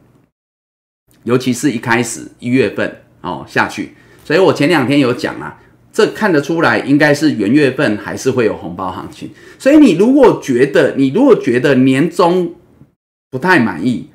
[1.24, 5.58] 尤其是一开始一月份哦下去，所以我前两天有讲啊，
[5.90, 9.30] 这看得出来应该是元月份还是会有红包行情。
[9.58, 12.54] 所以你如果觉得你如果觉得年终
[13.30, 14.10] 不太满意，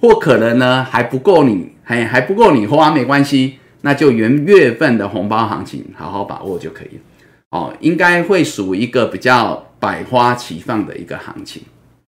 [0.00, 7.02] 或可能呢还不够你还还不够你花没关系，那就元月份的红包行情好好把握就可以了
[7.52, 11.62] 哦，应该会属一个比较百花齐放的一个行情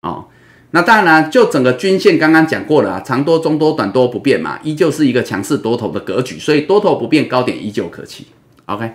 [0.02, 0.26] 哦。
[0.70, 8.28] 那当然，就整个均线刚刚讲过了啊，长多、中多、短多不变嘛，依旧是一个强势多头的格局，所以多头不变，高点依旧可期。
[8.66, 8.92] OK，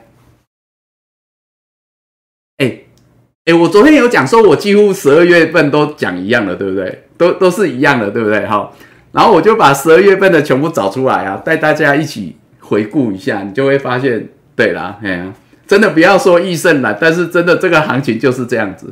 [2.58, 2.80] 哎
[3.46, 7.04] 哎，我昨天有讲说，我几乎十二月份都讲一样的，对不对？
[7.18, 8.46] 都都是一样的，对不对？
[8.46, 8.74] 好，
[9.12, 15.34] 然后我就把十二月份的全部找出来啊，带大家一起回顾一下，你就会发现，对啦，哎呀，
[15.70, 18.92] 真的不要说易胜了，但是真的这个行情就是这样子。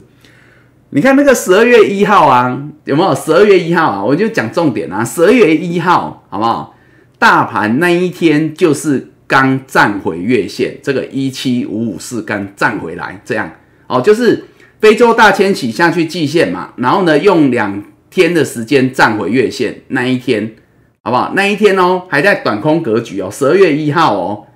[0.91, 2.55] 你看那个十二月一号啊，
[2.85, 3.15] 有没有？
[3.15, 5.03] 十二月一号啊，我就讲重点啊。
[5.03, 6.75] 十二月一号，好不好？
[7.17, 13.51] 大盘那一天就是刚站回月线，这个一七五五四刚站回来，这样
[13.87, 14.45] 哦，就是
[14.79, 20.53] 非洲大迁徙下去季线嘛，然后呢，用两天的时间站回月线那一天，
[21.01, 21.33] 好不好？
[21.35, 24.46] 那一天哦，还在短空格局哦，十二月一号哦，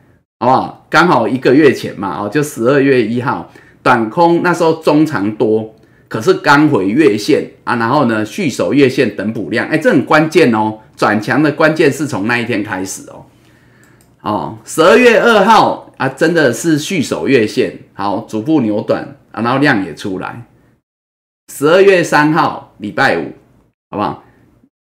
[0.41, 0.87] 好不好？
[0.89, 3.47] 刚好一个月前嘛，哦，就十二月一号，
[3.83, 5.75] 短空那时候中长多，
[6.07, 13.25] 可是刚回月线啊，然后呢续守月线等补量，哎，这很关键哦，转强的关键是从那一天开始哦，
[14.21, 20.43] 哦，十二月二号啊，真的是续守月线，好，逐步扭转啊，然后量也出来。
[21.53, 23.33] 十二月三号，礼拜五，
[23.91, 24.23] 好不好？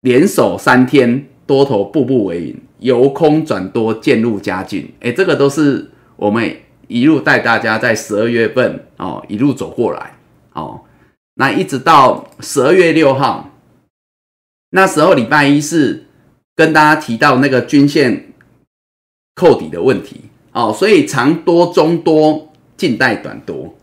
[0.03, 4.93] 连守三天，多头步步为营，由空转多，渐入佳境。
[5.01, 6.57] 哎，这个都是我们
[6.89, 10.19] 一路带大家在十二月份哦，一路走过来
[10.53, 10.83] 哦。
[11.35, 13.51] 那一直到十二月六号，
[14.71, 16.07] 那时候礼拜一是
[16.55, 18.33] 跟大家提到那个均线
[19.35, 20.23] 扣底的问题
[20.53, 23.77] 哦，所以长多中多，近带短多，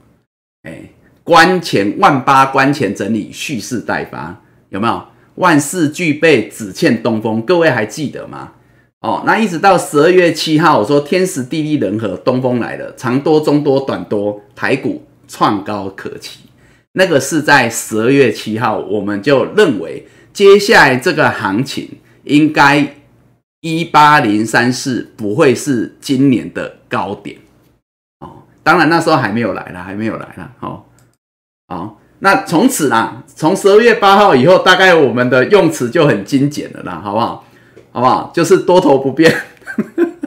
[0.64, 0.90] 哎。
[1.24, 5.06] 关前万八关前整理蓄势待发，有没有？
[5.36, 7.42] 万事俱备，只欠东风。
[7.42, 8.54] 各位还记得吗？
[9.02, 16.40] 哦，那一直到十二月七号，我说天时地利人和，东风来了，长多中多短多，台股创高可期。
[16.94, 21.88] 那个是在十二月七号，我们就认为接下来这个行情
[22.24, 22.96] 应该
[23.62, 27.38] 一八零三四不会是今年的高点
[28.20, 28.42] 哦。
[28.64, 30.82] 当然那时候还没有来了，还没有来了哦。
[31.68, 37.46] 好，那从此啦，从十二月八号以后，大概我们的用词就很精简了啦，好不好？
[37.98, 38.32] 好不好？
[38.32, 39.34] 就是多头不变。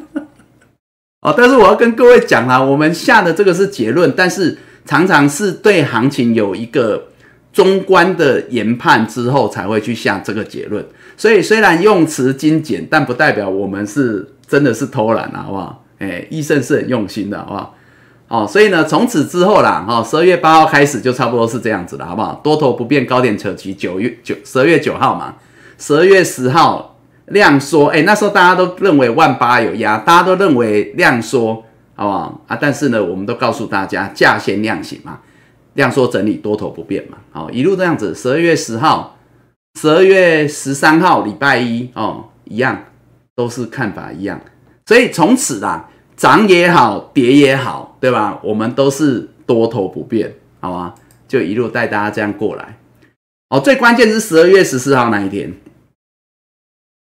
[1.22, 7.10] 哦，但是我要跟各位讲啊，我们下的这个是结论，但是常常是对行情有一个
[7.52, 10.84] 中观的研判之后，才会去下这个结论。
[11.16, 15.84] 所以虽然用词精简，但不代表我们是真的是偷懒啊，好不好？
[16.00, 17.76] 哎，医生是很用心的，好不好？
[18.26, 22.40] 哦，所以呢，从此之后啦，哈，十二月八号开始就差不多是这样子了，好不好？
[22.42, 23.72] 多头不变，高点扯旗。
[23.72, 25.36] 九月九，十二月九号嘛，
[25.78, 26.89] 十二月十号
[27.30, 31.64] 量缩，哎，那时候大家都认为万八有压，大家都认为量缩，
[31.96, 32.58] 好不好啊？
[32.60, 35.18] 但是呢，我们都告诉大家，价先量行嘛，
[35.74, 38.14] 量缩整理，多头不变嘛，好，一路这样子。
[38.14, 39.16] 十二月十号，
[39.80, 42.84] 十二月十三号，礼拜一哦，一样，
[43.34, 44.40] 都是看法一样，
[44.86, 45.88] 所以从此啦。
[46.16, 48.38] 涨也好，跌也好，对吧？
[48.42, 50.94] 我们都是多头不变，好吗？
[51.26, 52.76] 就一路带大家这样过来。
[53.48, 55.50] 哦，最关键是十二月十四号那一天。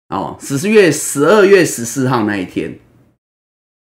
[0.09, 2.79] 哦，十四月十二月十四号那一天，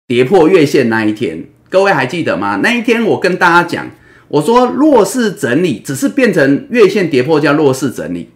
[0.08, 2.62] 跌破月线那一天，各位还记得吗？
[2.64, 3.92] 那一天我跟大家讲，
[4.28, 8.32] 我说弱势整理只是变成月线跌破叫弱势整理。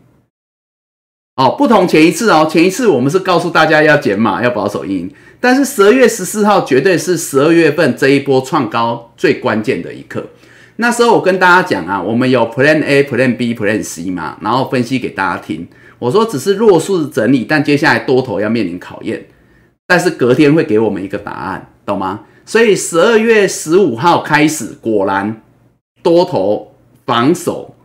[1.36, 5.10] 哦，不同前一次哦，前一次我们是告诉大家要减码，要保守盈。
[5.40, 10.28] 但是十二月十四号绝对是十二月份这一波创高最关键的一刻。
[10.76, 15.68] 那时候我跟大家讲啊，我们有 Plan A、Plan B、Plan C 嘛，然后分析给大家听。
[16.00, 19.28] 我说只是弱势整理，但接下来多头要面临考验，
[19.86, 22.22] 但是隔天会给我们一个答案，懂吗？
[22.46, 25.42] 所以十二月十五号开始，果然
[26.02, 26.74] 多头
[27.06, 27.76] 防守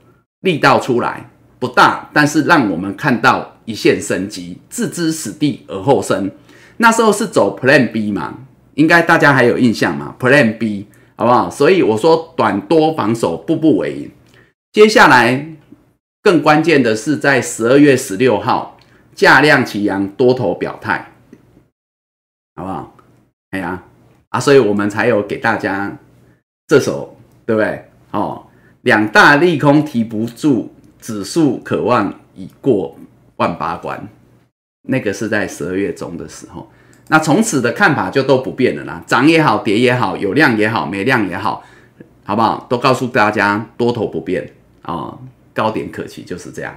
[0.41, 1.31] 力道出来。
[1.61, 6.31] 不大，但是让我们看到一线生机，置之死地而后生。
[6.77, 8.35] 那时候是走 Plan B 嘛，
[8.75, 10.87] 应该大家还有印象嘛？Plan B
[11.17, 11.49] 好不好？
[11.49, 14.11] 所以我说短多防守，步步为营。
[14.73, 15.54] 接下来
[16.25, 18.77] 更关键的是在十二月十六号
[19.15, 21.13] 价量齐扬，多头表态，
[22.57, 22.97] 好不好？
[23.51, 23.85] 哎呀
[24.31, 25.97] 啊，所以我们才有给大家
[26.67, 27.17] 这首，
[27.47, 27.85] 对不对？
[28.11, 28.47] 哦，
[28.81, 30.73] 两大利空提不住。
[30.99, 32.97] 指数渴望已过
[33.37, 34.09] 万八关，
[34.89, 36.67] 那个是在十二月中的时候。
[37.09, 41.63] 那从此的看法就都不变了啦，涨也好，跌也好，有量也好，没量也好，
[42.25, 42.67] 好不好？
[42.71, 44.51] 都告诉大家多头不变
[44.81, 45.19] 啊，
[45.55, 46.77] 高点可期就是这样。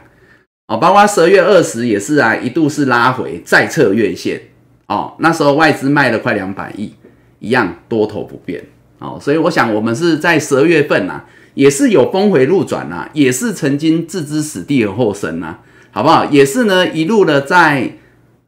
[0.67, 4.39] 哦，包括十二月二十也是啊，一度是拉回再测月线
[4.87, 6.93] 哦，那时候外资卖了快两百亿，
[7.39, 8.63] 一样多头不变
[8.99, 9.19] 哦。
[9.21, 11.23] 所以我想我们是在十二月份呐。
[11.57, 15.57] 也是有峰回路转呐，也是曾经置之死地而后生呐，
[15.89, 16.23] 好不好？
[16.25, 17.93] 也是呢，一路的在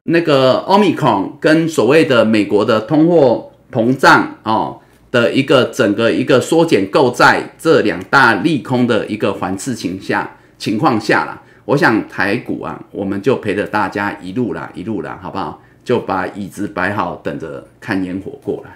[0.03, 4.79] 那个奥密克戎跟所谓的美国的通货膨胀哦
[5.11, 15.61] 的一个整个一个缩减购债这两大利空的一个环视情下情况下啦，我想台股啊，我们就陪着大家一路啦一路啦，好不好？
[15.83, 18.75] 就把椅子摆好，等着看烟火过来。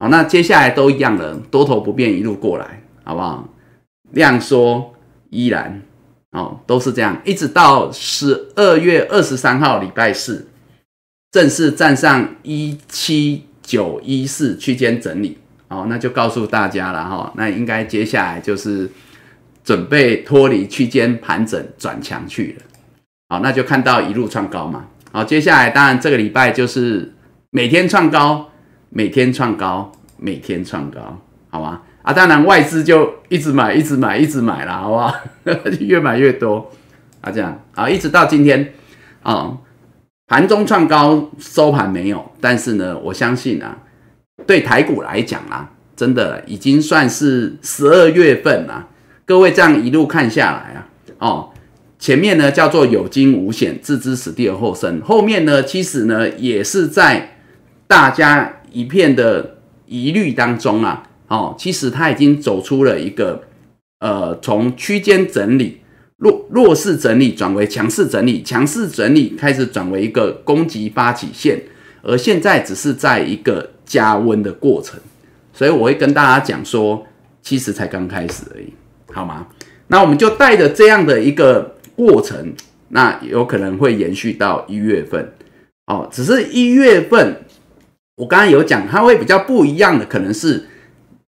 [0.00, 2.82] 好，那接下来都一样的，多头不变，一路过来。
[3.04, 3.48] 好不好？
[4.10, 4.92] 量缩
[5.30, 5.80] 依然
[6.32, 10.46] 哦，都是这样，一直到十二月二十三号礼拜四，
[11.30, 15.36] 正式站上一七九一四区间整理。
[15.68, 18.90] 哦，那就告诉大家了哈，那应该接下来就是
[19.62, 22.64] 准备脱离区间盘整转强去了，
[23.28, 27.12] 好，那就看到一路创高嘛，好，接下来当然这个礼拜就是
[27.50, 28.48] 每天创高，
[28.88, 31.82] 每天创高，每天创高，好吗？
[32.02, 35.14] 啊，当然外资就一直买，一直买，一直买啦，好不好？
[35.80, 36.72] 越买越多。
[37.20, 37.60] 啊，这样。
[37.74, 38.72] 啊，一直到今天
[39.22, 39.54] 啊，
[40.28, 43.78] 盘中创高，收盘没有，但是呢，我相信啊，
[44.46, 48.86] 对台股来讲啊，真的已经算是十二月份啊，
[49.24, 51.50] 各位这样一路看下来啊，哦，
[51.98, 57.38] 前面呢叫做有惊无险，置之死地而后生，后面呢其实呢也是在
[57.86, 59.56] 大家一片的
[59.86, 61.04] 疑虑当中啊。
[61.28, 63.42] 哦，其实它已经走出了一个，
[64.00, 65.80] 呃，从区间整理、
[66.18, 71.60] 弱弱势整理转为强势整理，强势整理开始转为一个攻击发起线，
[72.02, 74.98] 而现在只是在一个加温的过程，
[75.52, 77.06] 所以我会跟大家讲说，
[77.40, 78.72] 其实才刚开始而已，
[79.12, 79.46] 好吗？
[79.86, 82.52] 那我们就带着这样的一个过程，
[82.88, 85.32] 那有可能会延续到一月份，
[85.86, 87.42] 哦，只是一月份，
[88.16, 90.66] 我刚刚有讲，它会比较不一样的，可能是。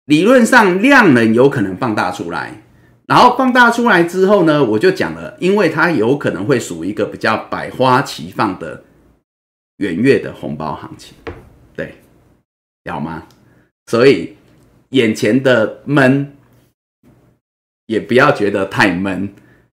[0.07, 2.63] 理论上量能有可能放大出来，
[3.09, 8.85] 然后放大出来之后呢，我就讲了，因为它有可能会属于一个比较百花齐放的
[9.79, 11.15] 元月的红包行情，
[11.75, 11.95] 对，
[12.91, 13.25] 好吗？
[13.87, 14.37] 所以
[14.91, 16.37] 眼前的闷
[17.87, 19.31] 也不要觉得太闷，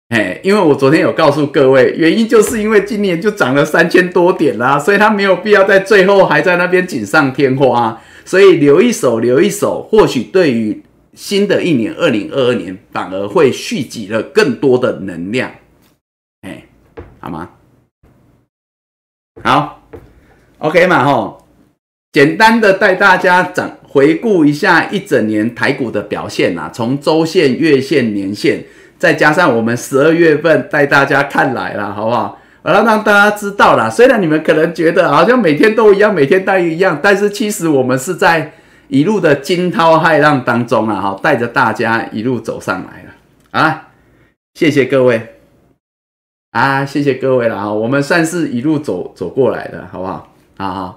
[0.09, 8.03] 哎，因为我昨天有告诉各位，原因就是因为今年就涨了三千多点啦，所以它没有必要在最后还在那边锦上添花。
[8.25, 10.83] 所以留一手，留一手，或许对于
[11.21, 15.51] 新的一年二零二二年，反而会蓄积了更多的能量，
[16.41, 16.65] 哎，
[17.19, 17.51] 好吗？
[19.45, 19.83] 好
[20.57, 21.47] ，OK 嘛吼，
[22.11, 28.65] 简单的带大家整回顾一下一整年台股的表现啊，从周线、月线、年线，
[28.97, 32.41] 再加上我们十二月份带大家看来了，好不好？
[32.63, 38.53] 我要让大家知道啦，虽然你们可能觉得好像每天都一样，每天待遇一样，但是其实我们是在
[38.91, 43.11] 一路的惊涛骇浪当中啊，哈，带着大家一路走上来了
[43.53, 43.89] 啊！
[44.55, 45.37] 谢谢各位
[46.51, 47.73] 啊，谢谢各位了啊！
[47.73, 50.33] 我们算是一路走走过来的，好不好？
[50.57, 50.97] 啊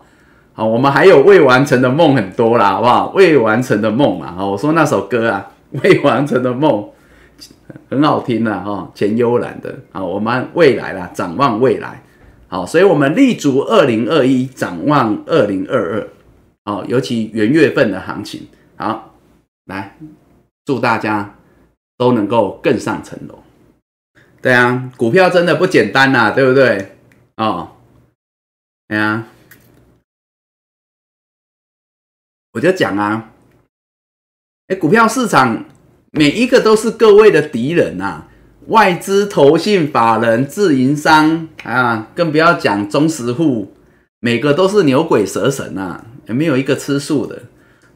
[0.56, 3.12] 好，我们还有未完成的梦很多啦，好不好？
[3.16, 5.52] 未完成的梦嘛啊，我说那首歌啊，
[5.84, 6.90] 未完成的梦。
[7.90, 12.02] 很好听的哈，钱悠然的啊，我们未来啦，展望未来，
[12.48, 16.08] 好，所以我们立足二零二一，展望二零二二，
[16.66, 18.48] 哦，尤其元月份的行情，
[18.78, 19.16] 好，
[19.66, 19.98] 来
[20.66, 21.36] 祝大家
[21.98, 23.44] 都能够更上层楼。
[24.42, 26.96] 对啊，股票真的不简单呐，对不对？
[27.38, 27.72] 哦，
[28.88, 29.28] 对啊，
[32.54, 33.32] 我就讲啊，
[34.68, 35.66] 哎，股票市场。
[36.16, 38.28] 每一个都是各位的敌人呐，
[38.68, 43.74] 外资、投信、法人、自营商啊，更不要讲中实户，
[44.20, 47.42] 每个都是牛鬼蛇神呐，没有一个吃素的，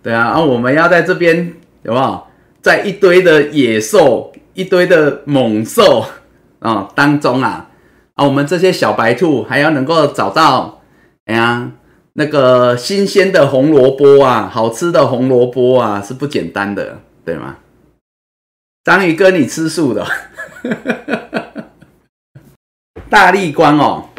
[0.03, 1.53] 对啊，而我们要在这边
[1.83, 2.27] 有没有，
[2.61, 6.05] 在一堆的野兽、一堆的猛兽
[6.59, 7.69] 啊当中啊，
[8.15, 10.81] 啊，我们这些小白兔还要能够找到，
[11.25, 11.71] 哎呀，
[12.13, 17.57] 那个新鲜的红萝卜啊，好吃的红萝卜啊，是不简单的，对吗？
[18.83, 20.07] 章鱼哥，你吃素的？
[23.09, 24.09] 大力光哦，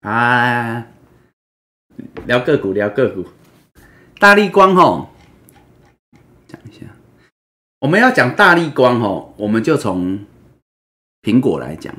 [0.00, 0.84] 啊，
[2.28, 3.26] 聊个股，聊个股。
[4.18, 5.08] 大力光哦，
[6.46, 6.84] 讲一下，
[7.78, 10.26] 我们要讲大力光哦，我们就从
[11.22, 11.94] 苹果来讲。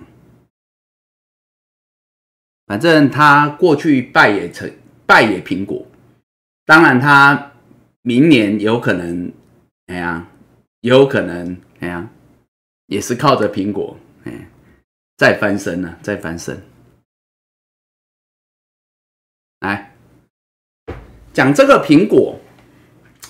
[2.67, 4.71] 反正他过去败也成
[5.07, 5.83] 败也苹果，
[6.63, 7.53] 当然他
[8.03, 9.33] 明年有可能，
[9.87, 10.27] 哎呀。
[10.81, 12.09] 有可能，哎呀，
[12.85, 14.49] 也是靠着苹果，哎，
[15.17, 16.57] 再翻身了，再翻身。
[19.59, 19.93] 来
[21.39, 22.37] 讲这个苹果，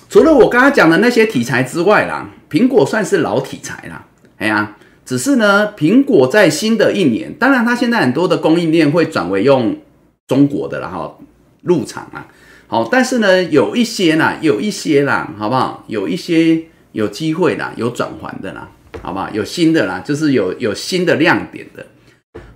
[0.08, 4.04] 除了我刚刚讲的那些题材之外啦，苹果算是老题材啦，
[4.38, 9.78] 哎呀，只是呢，苹果在新的一年，当然它现在很多的供应链会转为用
[10.26, 11.18] 中国的了哈，
[11.62, 12.26] 入场啊，
[12.66, 15.84] 好，但是呢，有一些啦，有一些啦，好不好？
[15.86, 16.64] 有一些。
[16.92, 18.68] 有机会啦，有转环的啦，
[19.00, 19.30] 好不好？
[19.30, 21.86] 有新的啦，就是有有新的亮点的。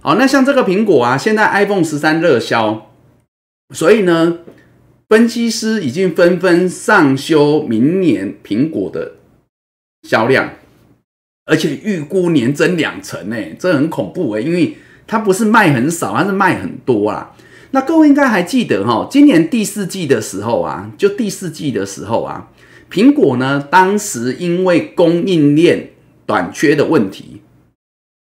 [0.01, 2.91] 好，那像这个苹果啊，现在 iPhone 十三热销，
[3.73, 4.39] 所以呢，
[5.09, 9.13] 分析师已经纷纷上修明年苹果的
[10.03, 10.55] 销量，
[11.45, 14.77] 而且预估年增两成诶，这很恐怖诶，因为
[15.07, 17.35] 它不是卖很少，它是卖很多啦。
[17.73, 22.51] 那各位应该还记得哈，今年第四季的时候啊，就第四季的时候啊。
[22.91, 25.91] 苹果呢，当时因为供应链
[26.27, 27.43] 短缺的问题，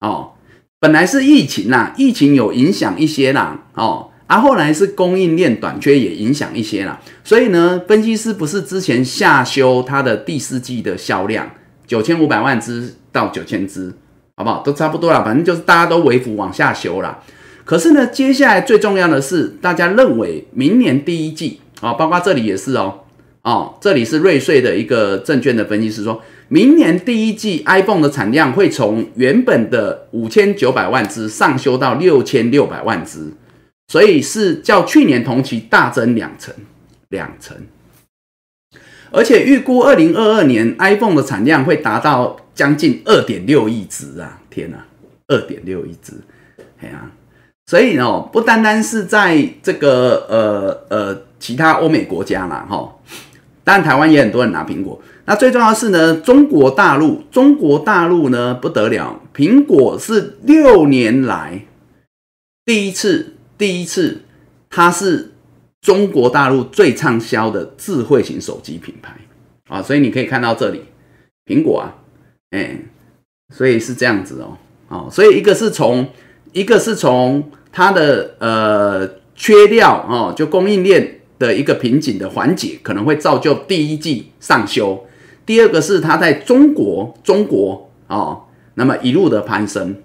[0.01, 0.33] 哦，
[0.81, 11.51] 本来是疫情啦，疫情有影响一些啦，哦，啊，后来是供应链短缺也影响一些啦，所以呢，分析师不是之前下修它的第四季的销量
[11.87, 13.93] 九千五百万只到九千只，
[14.35, 14.63] 好不好？
[14.63, 17.23] 都差不多啦，反正就是大家都微幅往下修啦。
[17.67, 23.01] 可是呢，接下来最重要的是，大家认为明年第一季啊，包括这里也是哦，
[23.43, 33.31] 哦，这里是瑞穗的一个证券的分析师说，明年第一季 iPhone 的产量会从原本的五千九百万只上修到六千六百万只，
[33.93, 36.55] 所以是较去年同期大增两成，
[37.11, 37.55] 两成。
[39.11, 44.41] 而且预估二零二二年 iPhone 的产量会达到将近二点六亿只啊！
[44.49, 44.83] 天哪，
[45.29, 46.15] 二点六亿只，
[46.81, 47.11] 哎呀！
[47.67, 52.97] 所以呢，不单单是在这个呃呃其他欧美国家啦，哈，
[53.63, 54.99] 当然台湾也很多人拿苹果。
[55.27, 61.67] 那最重要的是呢，中国大陆，中国大陆呢不得了，苹果是六年来
[62.65, 64.23] 第一次，第一次
[64.69, 65.31] 它是
[65.81, 69.15] 中国大陆最畅销的智慧型手机品牌
[69.69, 70.83] 啊，所以你可以看到这里，
[71.47, 71.95] 苹果啊，
[72.51, 72.77] 哎，
[73.55, 74.59] 所以是这样子哦，
[74.89, 76.09] 哦，所以一个是从。
[76.53, 85.07] 一个是从它的呃缺料哦，就供应链的一个瓶颈的缓解，可能会造就第一季上修。
[85.47, 88.43] 第二个是它在中国中国哦，
[88.75, 89.97] 那么一路的攀升。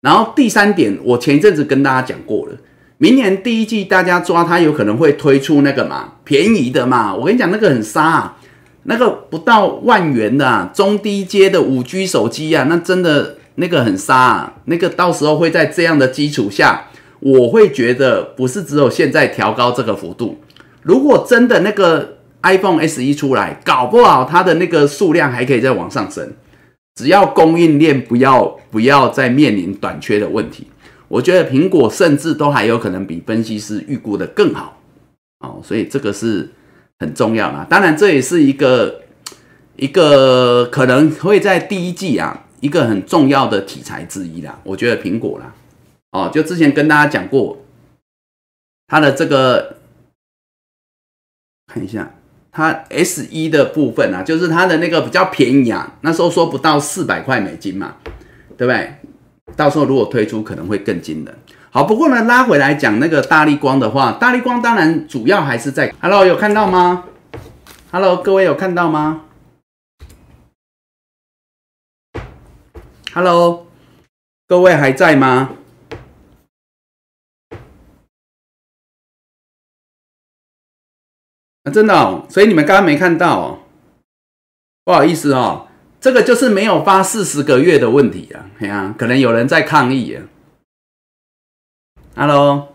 [0.00, 2.56] 然后第三点，我前一阵子跟大家讲过了，
[3.00, 8.36] 明年第一季大家抓它有可能会推出那个嘛便宜的嘛，我跟你讲那个很杀，啊，
[8.84, 13.36] 那个不到万元的中低阶的五 G 手机啊，那真的。
[13.56, 16.84] 那个很杀，啊，那个到时候会在这样的基础下，
[17.18, 20.38] 我会觉得不是只有现在调高这个幅度。
[20.82, 26.32] 如果真的那个 iPhone S e 出来，搞不好它的那个数量还可以再往上升。
[26.94, 30.66] 只要供应链不要不要再面临短缺的问题，
[31.10, 34.80] 我觉得苹果甚至都还有可能比分析师预估的更好
[35.40, 35.60] 哦。
[35.62, 36.48] 所以这个是
[36.98, 37.66] 很重要啦。
[37.68, 39.02] 当然这也是一个
[39.76, 42.46] 一个可能会在第一季啊。
[42.60, 45.54] 一个很重要的题材之一啦，我觉得苹果啦，
[46.10, 47.56] 哦，就之前跟大家讲过，
[48.86, 49.78] 它的这个
[51.68, 52.12] 看一下，
[52.52, 57.96] 它 S 一的部分啊，就是它的那个比较便宜啊，那时候说不到四百块美金嘛，
[58.58, 58.96] 对不对？
[59.56, 61.38] 到时候如果推出可能会更惊人。
[61.72, 67.04] 好，不过呢，拉回来讲那个大力光的话，大力光当然主要还是在，Hello 有看到吗
[67.92, 69.26] ？Hello 各位有看到吗
[73.14, 73.66] ？Hello，
[74.48, 75.50] 各位还在吗？
[81.62, 83.58] 啊，真的哦，所以你们刚刚没看到哦，
[84.82, 85.68] 不好意思哦，
[86.00, 90.24] 这个就是没有发四十个月的问题啊，哎呀，可能有人在抗议啊。
[92.16, 92.74] Hello，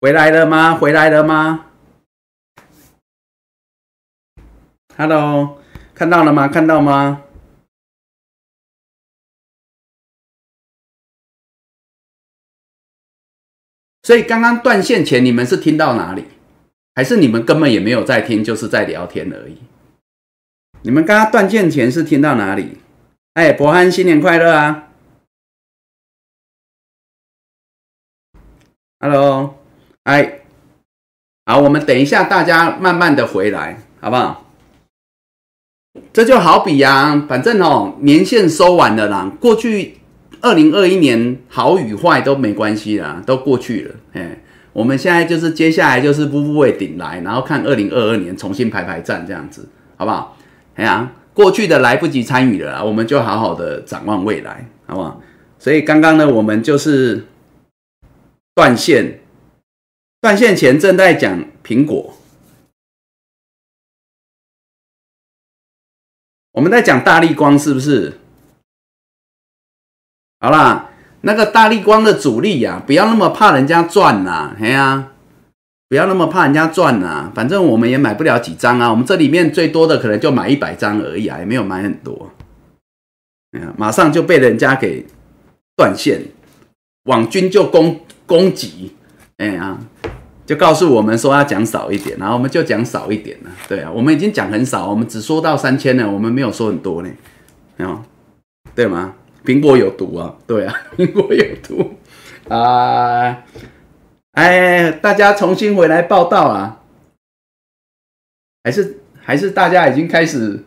[0.00, 0.74] 回来了吗？
[0.74, 1.70] 回来了吗
[4.98, 5.62] ？Hello，
[5.94, 6.46] 看到了吗？
[6.46, 7.22] 看到吗？
[14.02, 16.26] 所以刚刚断线前，你们是听到哪里？
[16.94, 19.56] 还是你们根本也没有在听，就是在聊天而已？
[20.86, 22.78] 你们刚刚断线前是听到哪里？
[23.34, 24.84] 哎，博安新年快乐啊
[29.00, 29.56] ！Hello，
[30.04, 30.42] 哎，
[31.44, 34.46] 好，我们等一下，大家慢慢的回来，好不好？
[36.12, 39.98] 这就好比呀，反正哦，年限收完了啦，过去。
[40.40, 43.94] 二零二一年好与坏都没关系啦，都过去了。
[44.12, 44.38] 哎，
[44.72, 50.36] 我们现在就是接下来就是步步为顶来，然后看二零二二年重新排排站这样子，好不好？
[50.76, 55.20] 哎呀，过去的来不及参与了，我们就好好的展望未来，好不好？
[55.58, 57.26] 所以刚刚呢，我们就是
[58.54, 59.20] 断线，
[60.20, 62.16] 断线前正在讲苹果，
[66.52, 68.18] 我们在讲大力光是不是？
[70.38, 70.90] 好啦，
[71.22, 75.12] 那个大力光的主力呀，不要那么怕人家赚呐，哎呀，
[75.88, 82.32] 不要那么怕人家赚呐，反正我们也买不了几张啊，我们这里面最多的可能就买一百张而已啊，也没有买很多。
[83.52, 85.06] 哎呀，马上就被人家给
[85.76, 86.20] 断线，
[87.04, 88.94] 网军就攻攻击，
[89.36, 89.78] 哎呀，
[90.44, 93.50] 就告诉我们说要讲少一点，然后我们就讲少一点了。
[93.68, 97.08] 对啊，我们已经讲很少，我们只说到三千了，我们没有说很多呢，
[97.76, 98.02] 有，
[98.74, 99.14] 对吗？
[99.44, 100.34] 苹果有毒啊！
[100.44, 101.94] 对啊， 苹果有毒
[102.52, 103.44] 啊！
[104.36, 106.82] 哎，大家重新回来报道啊！
[108.64, 110.62] 还是还是大家已经开始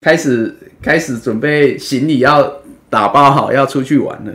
[0.00, 4.32] 开始开始准备行李要打包好要出去玩了。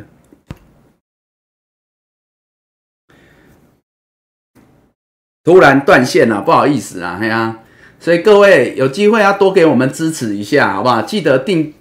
[5.43, 7.59] 突然断线了，不好意思啊，哎呀，
[7.99, 11.01] 所以各位有机会要多给我们支持一下，好不好？
[11.01, 11.74] 记得订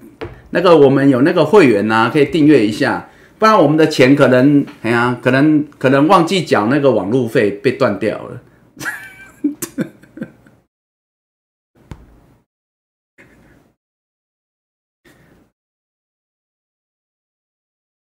[0.51, 3.10] 那个我们有那个会员呐，可以订阅一下，
[3.41, 8.43] 不然我们的钱可能，哎呀，可能可能忘记缴那个网路费被断掉了。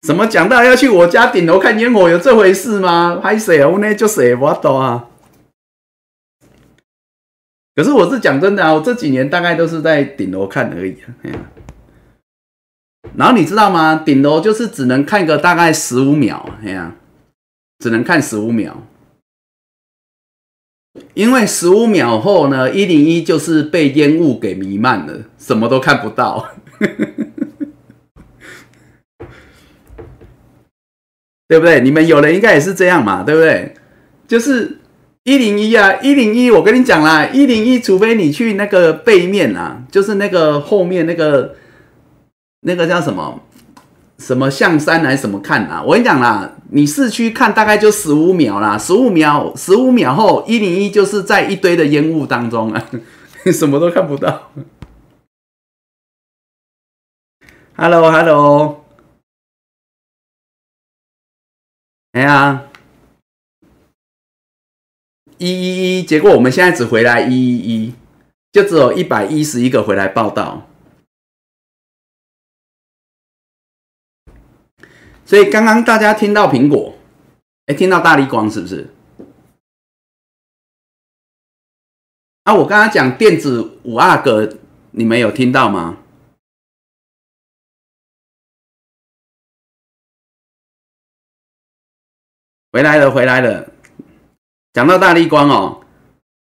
[0.02, 3.20] 怎么讲到要去我家顶楼看烟火，有这回事吗？
[3.22, 3.94] 拍谁我呢？
[3.94, 5.10] 就谁我懂啊。
[7.76, 11.12] 可是我是讲真的啊，我这几年大概都是在顶楼看而已啊。
[13.16, 14.02] 然后你知道吗？
[14.06, 16.96] 顶楼就是只能看个大概十五秒，哎呀，
[17.80, 18.76] 只能看十五秒，
[21.14, 26.54] 因为十五秒后呢，一零一就是被烟雾给弥漫了，什么都看不到。
[31.48, 31.80] 对不对？
[31.82, 33.74] 你们有人应该也是这样嘛，对不对？
[34.28, 34.80] 就是。
[35.28, 41.56] 一零一啊，一零一，我跟你讲啦，一零一，除非你去那个背面啊，就是那个后面那个
[42.68, 43.40] 那个叫什么
[44.18, 45.84] 什么象山来什么看啊？
[45.84, 52.90] 我跟你讲啦，你市区看大概就十五秒啦，十五秒，十五秒后一零一就是在一堆的烟雾当中啊，
[53.54, 54.52] 什么都看不到。
[57.76, 58.84] Hello，Hello，
[62.14, 62.64] 哎呀。
[65.38, 67.94] 一一一，结果我们现在只回来一一一，
[68.54, 70.66] 就只有一百一十一个回来报道。
[75.26, 76.94] 所以刚刚大家听到苹果，
[77.66, 78.88] 哎，听到大力光是不是？
[82.44, 84.58] 啊，我刚刚讲电子五阿哥，
[84.92, 85.98] 你们有听到吗？
[92.72, 93.72] 回来了，回来了。
[94.74, 95.82] 讲到大力光哦，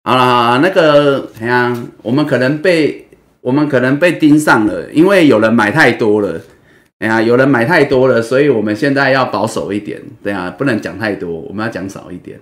[0.02, 3.08] 好了，那个哎呀，我们可能被
[3.40, 6.42] 我们可能被盯上了，因为有人买太多了，
[6.98, 12.40] 哎呀有人买太多了所以我们现在要保守一点对啊不能讲太多我们要讲少一点。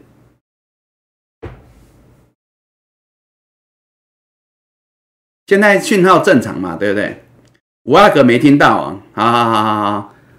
[5.46, 7.22] 现在讯号正常嘛对不对？
[7.84, 9.82] 五阿哥没听到啊好好好好好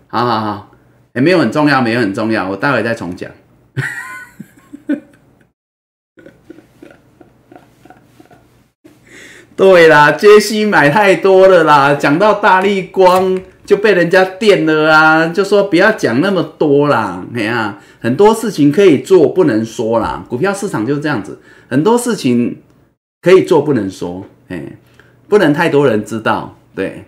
[0.07, 0.71] 好好好好
[1.13, 3.29] 也没有很重要没有很重要我待会再重讲。
[9.55, 17.25] 对啦杰西买太多了啦讲到大力光就被人家电了啊，就说不要讲那么多啦。
[17.33, 20.23] 哎呀，很多事情可以做，不能说啦。
[20.29, 22.61] 股票市场就是这样子，很多事情
[23.21, 24.77] 可以做，不能说，哎，
[25.27, 27.05] 不能太多人知道，对，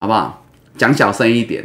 [0.00, 0.44] 好不好？
[0.76, 1.64] 讲小声一点，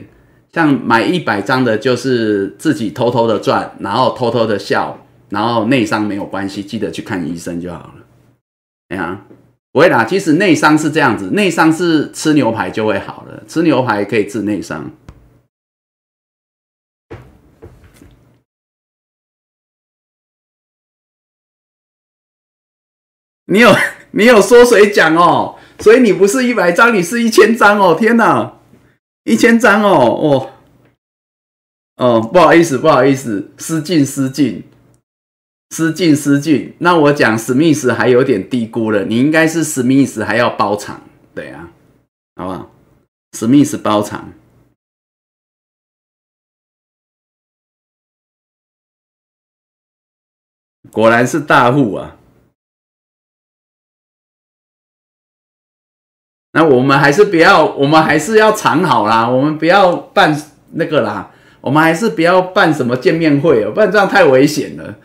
[0.54, 4.98] 像买一百张的，就是自己偷偷的赚，然后偷偷的笑，
[5.30, 7.94] 然后内伤没有关系，记得去看医生就好了。
[8.90, 9.20] 哎呀。
[9.72, 14.92] 不会啦，其实内伤是这样子，内伤是吃牛排就会好了，吃牛排可以治内伤。
[23.52, 23.76] 你有
[24.12, 27.96] 你有缩水奖哦，所以你不是一百张，你是一千张哦！
[27.96, 28.60] 天哪，
[29.24, 30.52] 一千张哦哦
[31.96, 34.64] 哦，不好意思不好意思，失敬失敬。
[35.72, 41.02] 失敬失敬，那我讲史密斯还有点低估了，你应该是史密斯还要包场，
[41.36, 41.72] 对啊，
[42.36, 42.72] 好不好？
[43.38, 44.34] 史密斯包场，
[50.92, 52.18] 果然是大户啊！
[56.54, 60.36] 那我们还是不要，我们还是要藏好啦，我们不要办
[60.72, 61.32] 那个啦，
[61.62, 64.98] 我们还是不要办什么见面会哦，不然这样太危险了。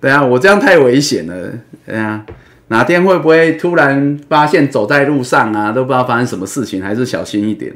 [0.00, 1.52] 对啊，我这样太危险了。
[1.84, 2.24] 对啊，
[2.68, 7.74] 哪天会不会突然发现走在路上啊，都不知道发生什么事情，还是小心一点。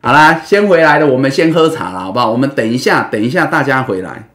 [0.00, 2.30] 好啦，先回来的，我们先喝茶了，好不好？
[2.30, 4.28] 我们等一下，等一下大家回来。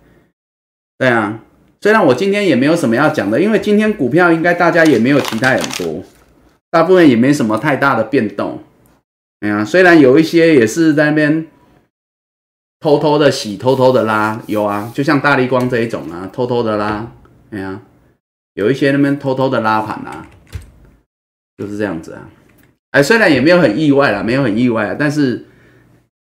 [0.98, 1.40] 对啊，
[1.80, 6.04] 虽然我今天也没有什么要讲的，因为今天股票应该大家也没有期待很多，
[6.70, 8.62] 大部分也没什么太大的变动。
[9.40, 11.48] 哎呀，虽然有一些也是在那边。
[12.84, 17.10] 偷偷的洗，偷偷的拉，有啊，就像大力光这一种啊，偷偷的拉，
[17.50, 17.80] 哎呀，
[18.56, 20.28] 有一些那边偷偷的拉盘啊，
[21.58, 22.28] 就是这样子啊，
[22.92, 25.46] 哎，虽然也没有很意外啦，没有很意外啊，但是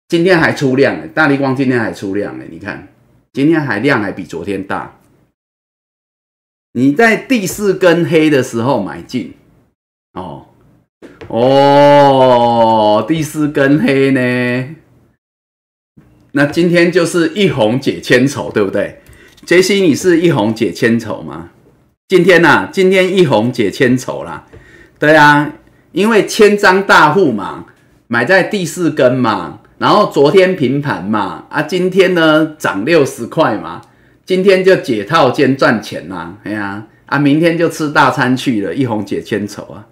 [0.10, 2.90] 今天还出量哎，大力光今天还出量哎，你看
[3.32, 4.99] 今天还量还比昨天大，
[6.73, 9.34] 你在第四根黑的时候买进
[10.11, 10.48] 哦，
[11.30, 14.76] 哦，第四根黑呢？
[16.33, 19.01] 那今天就是一红解千愁，对不对？
[19.45, 21.49] 杰西，你是一红解千愁吗？
[22.07, 24.47] 今天呐，今天一红解千愁啦。
[24.99, 25.53] 对啊，
[25.91, 27.65] 因为千张大户嘛，
[28.07, 33.81] 买在第四根嘛，然后昨天平盘嘛，啊，今天呢涨六十块嘛，
[34.25, 36.37] 今天就解套兼赚钱啦。
[36.43, 39.87] 哎呀，啊，明天就吃大餐去了，一红解千愁啊。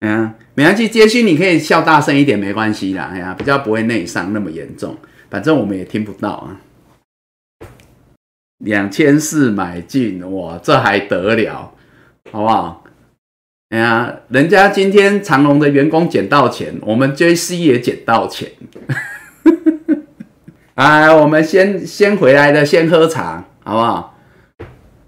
[0.00, 3.10] 哎呀，没关系，杰西，你可以笑大声一点，没关系啦。
[3.12, 4.96] 哎呀，比较不会内伤那么严重。
[5.28, 6.60] 反正我们也听不到啊。
[8.58, 11.72] 两千四买进，哇，这还得了，
[12.30, 12.84] 好不好？
[13.70, 18.52] 哎呀，人家今天长隆的员工捡到钱，我们 JC 也捡到钱。
[20.76, 24.16] 哎，我们先先回来的，先喝茶，好不好？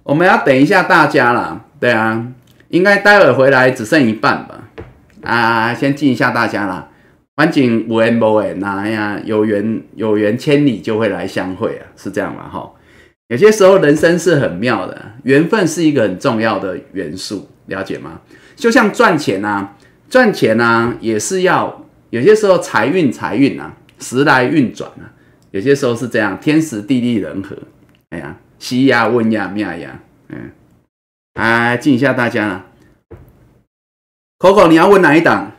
[0.02, 2.26] 我们要等一下大家了，对啊，
[2.68, 4.55] 应该待会回来只剩一半吧。
[5.26, 6.88] 啊，先敬一下大家啦。
[7.36, 12.48] 环境无缘无缘，那呀有缘有缘千里就会来相会啊，是这样嘛？
[12.48, 12.72] 哈，
[13.28, 18.22] 有些时候人生是很妙的，缘分是一个很重要的元素，了解吗？
[18.54, 19.76] 就像赚钱啊，
[20.08, 25.12] 赚钱啊也是要有些时候财运财运啊时来运转啊，
[25.50, 27.54] 有些时候是这样，天时地利人和，
[28.08, 30.00] 哎呀，西呀问呀妙呀，
[30.30, 30.50] 嗯，
[31.34, 32.64] 啊，敬一下大家了
[34.38, 35.52] ，Coco，你要问哪一档？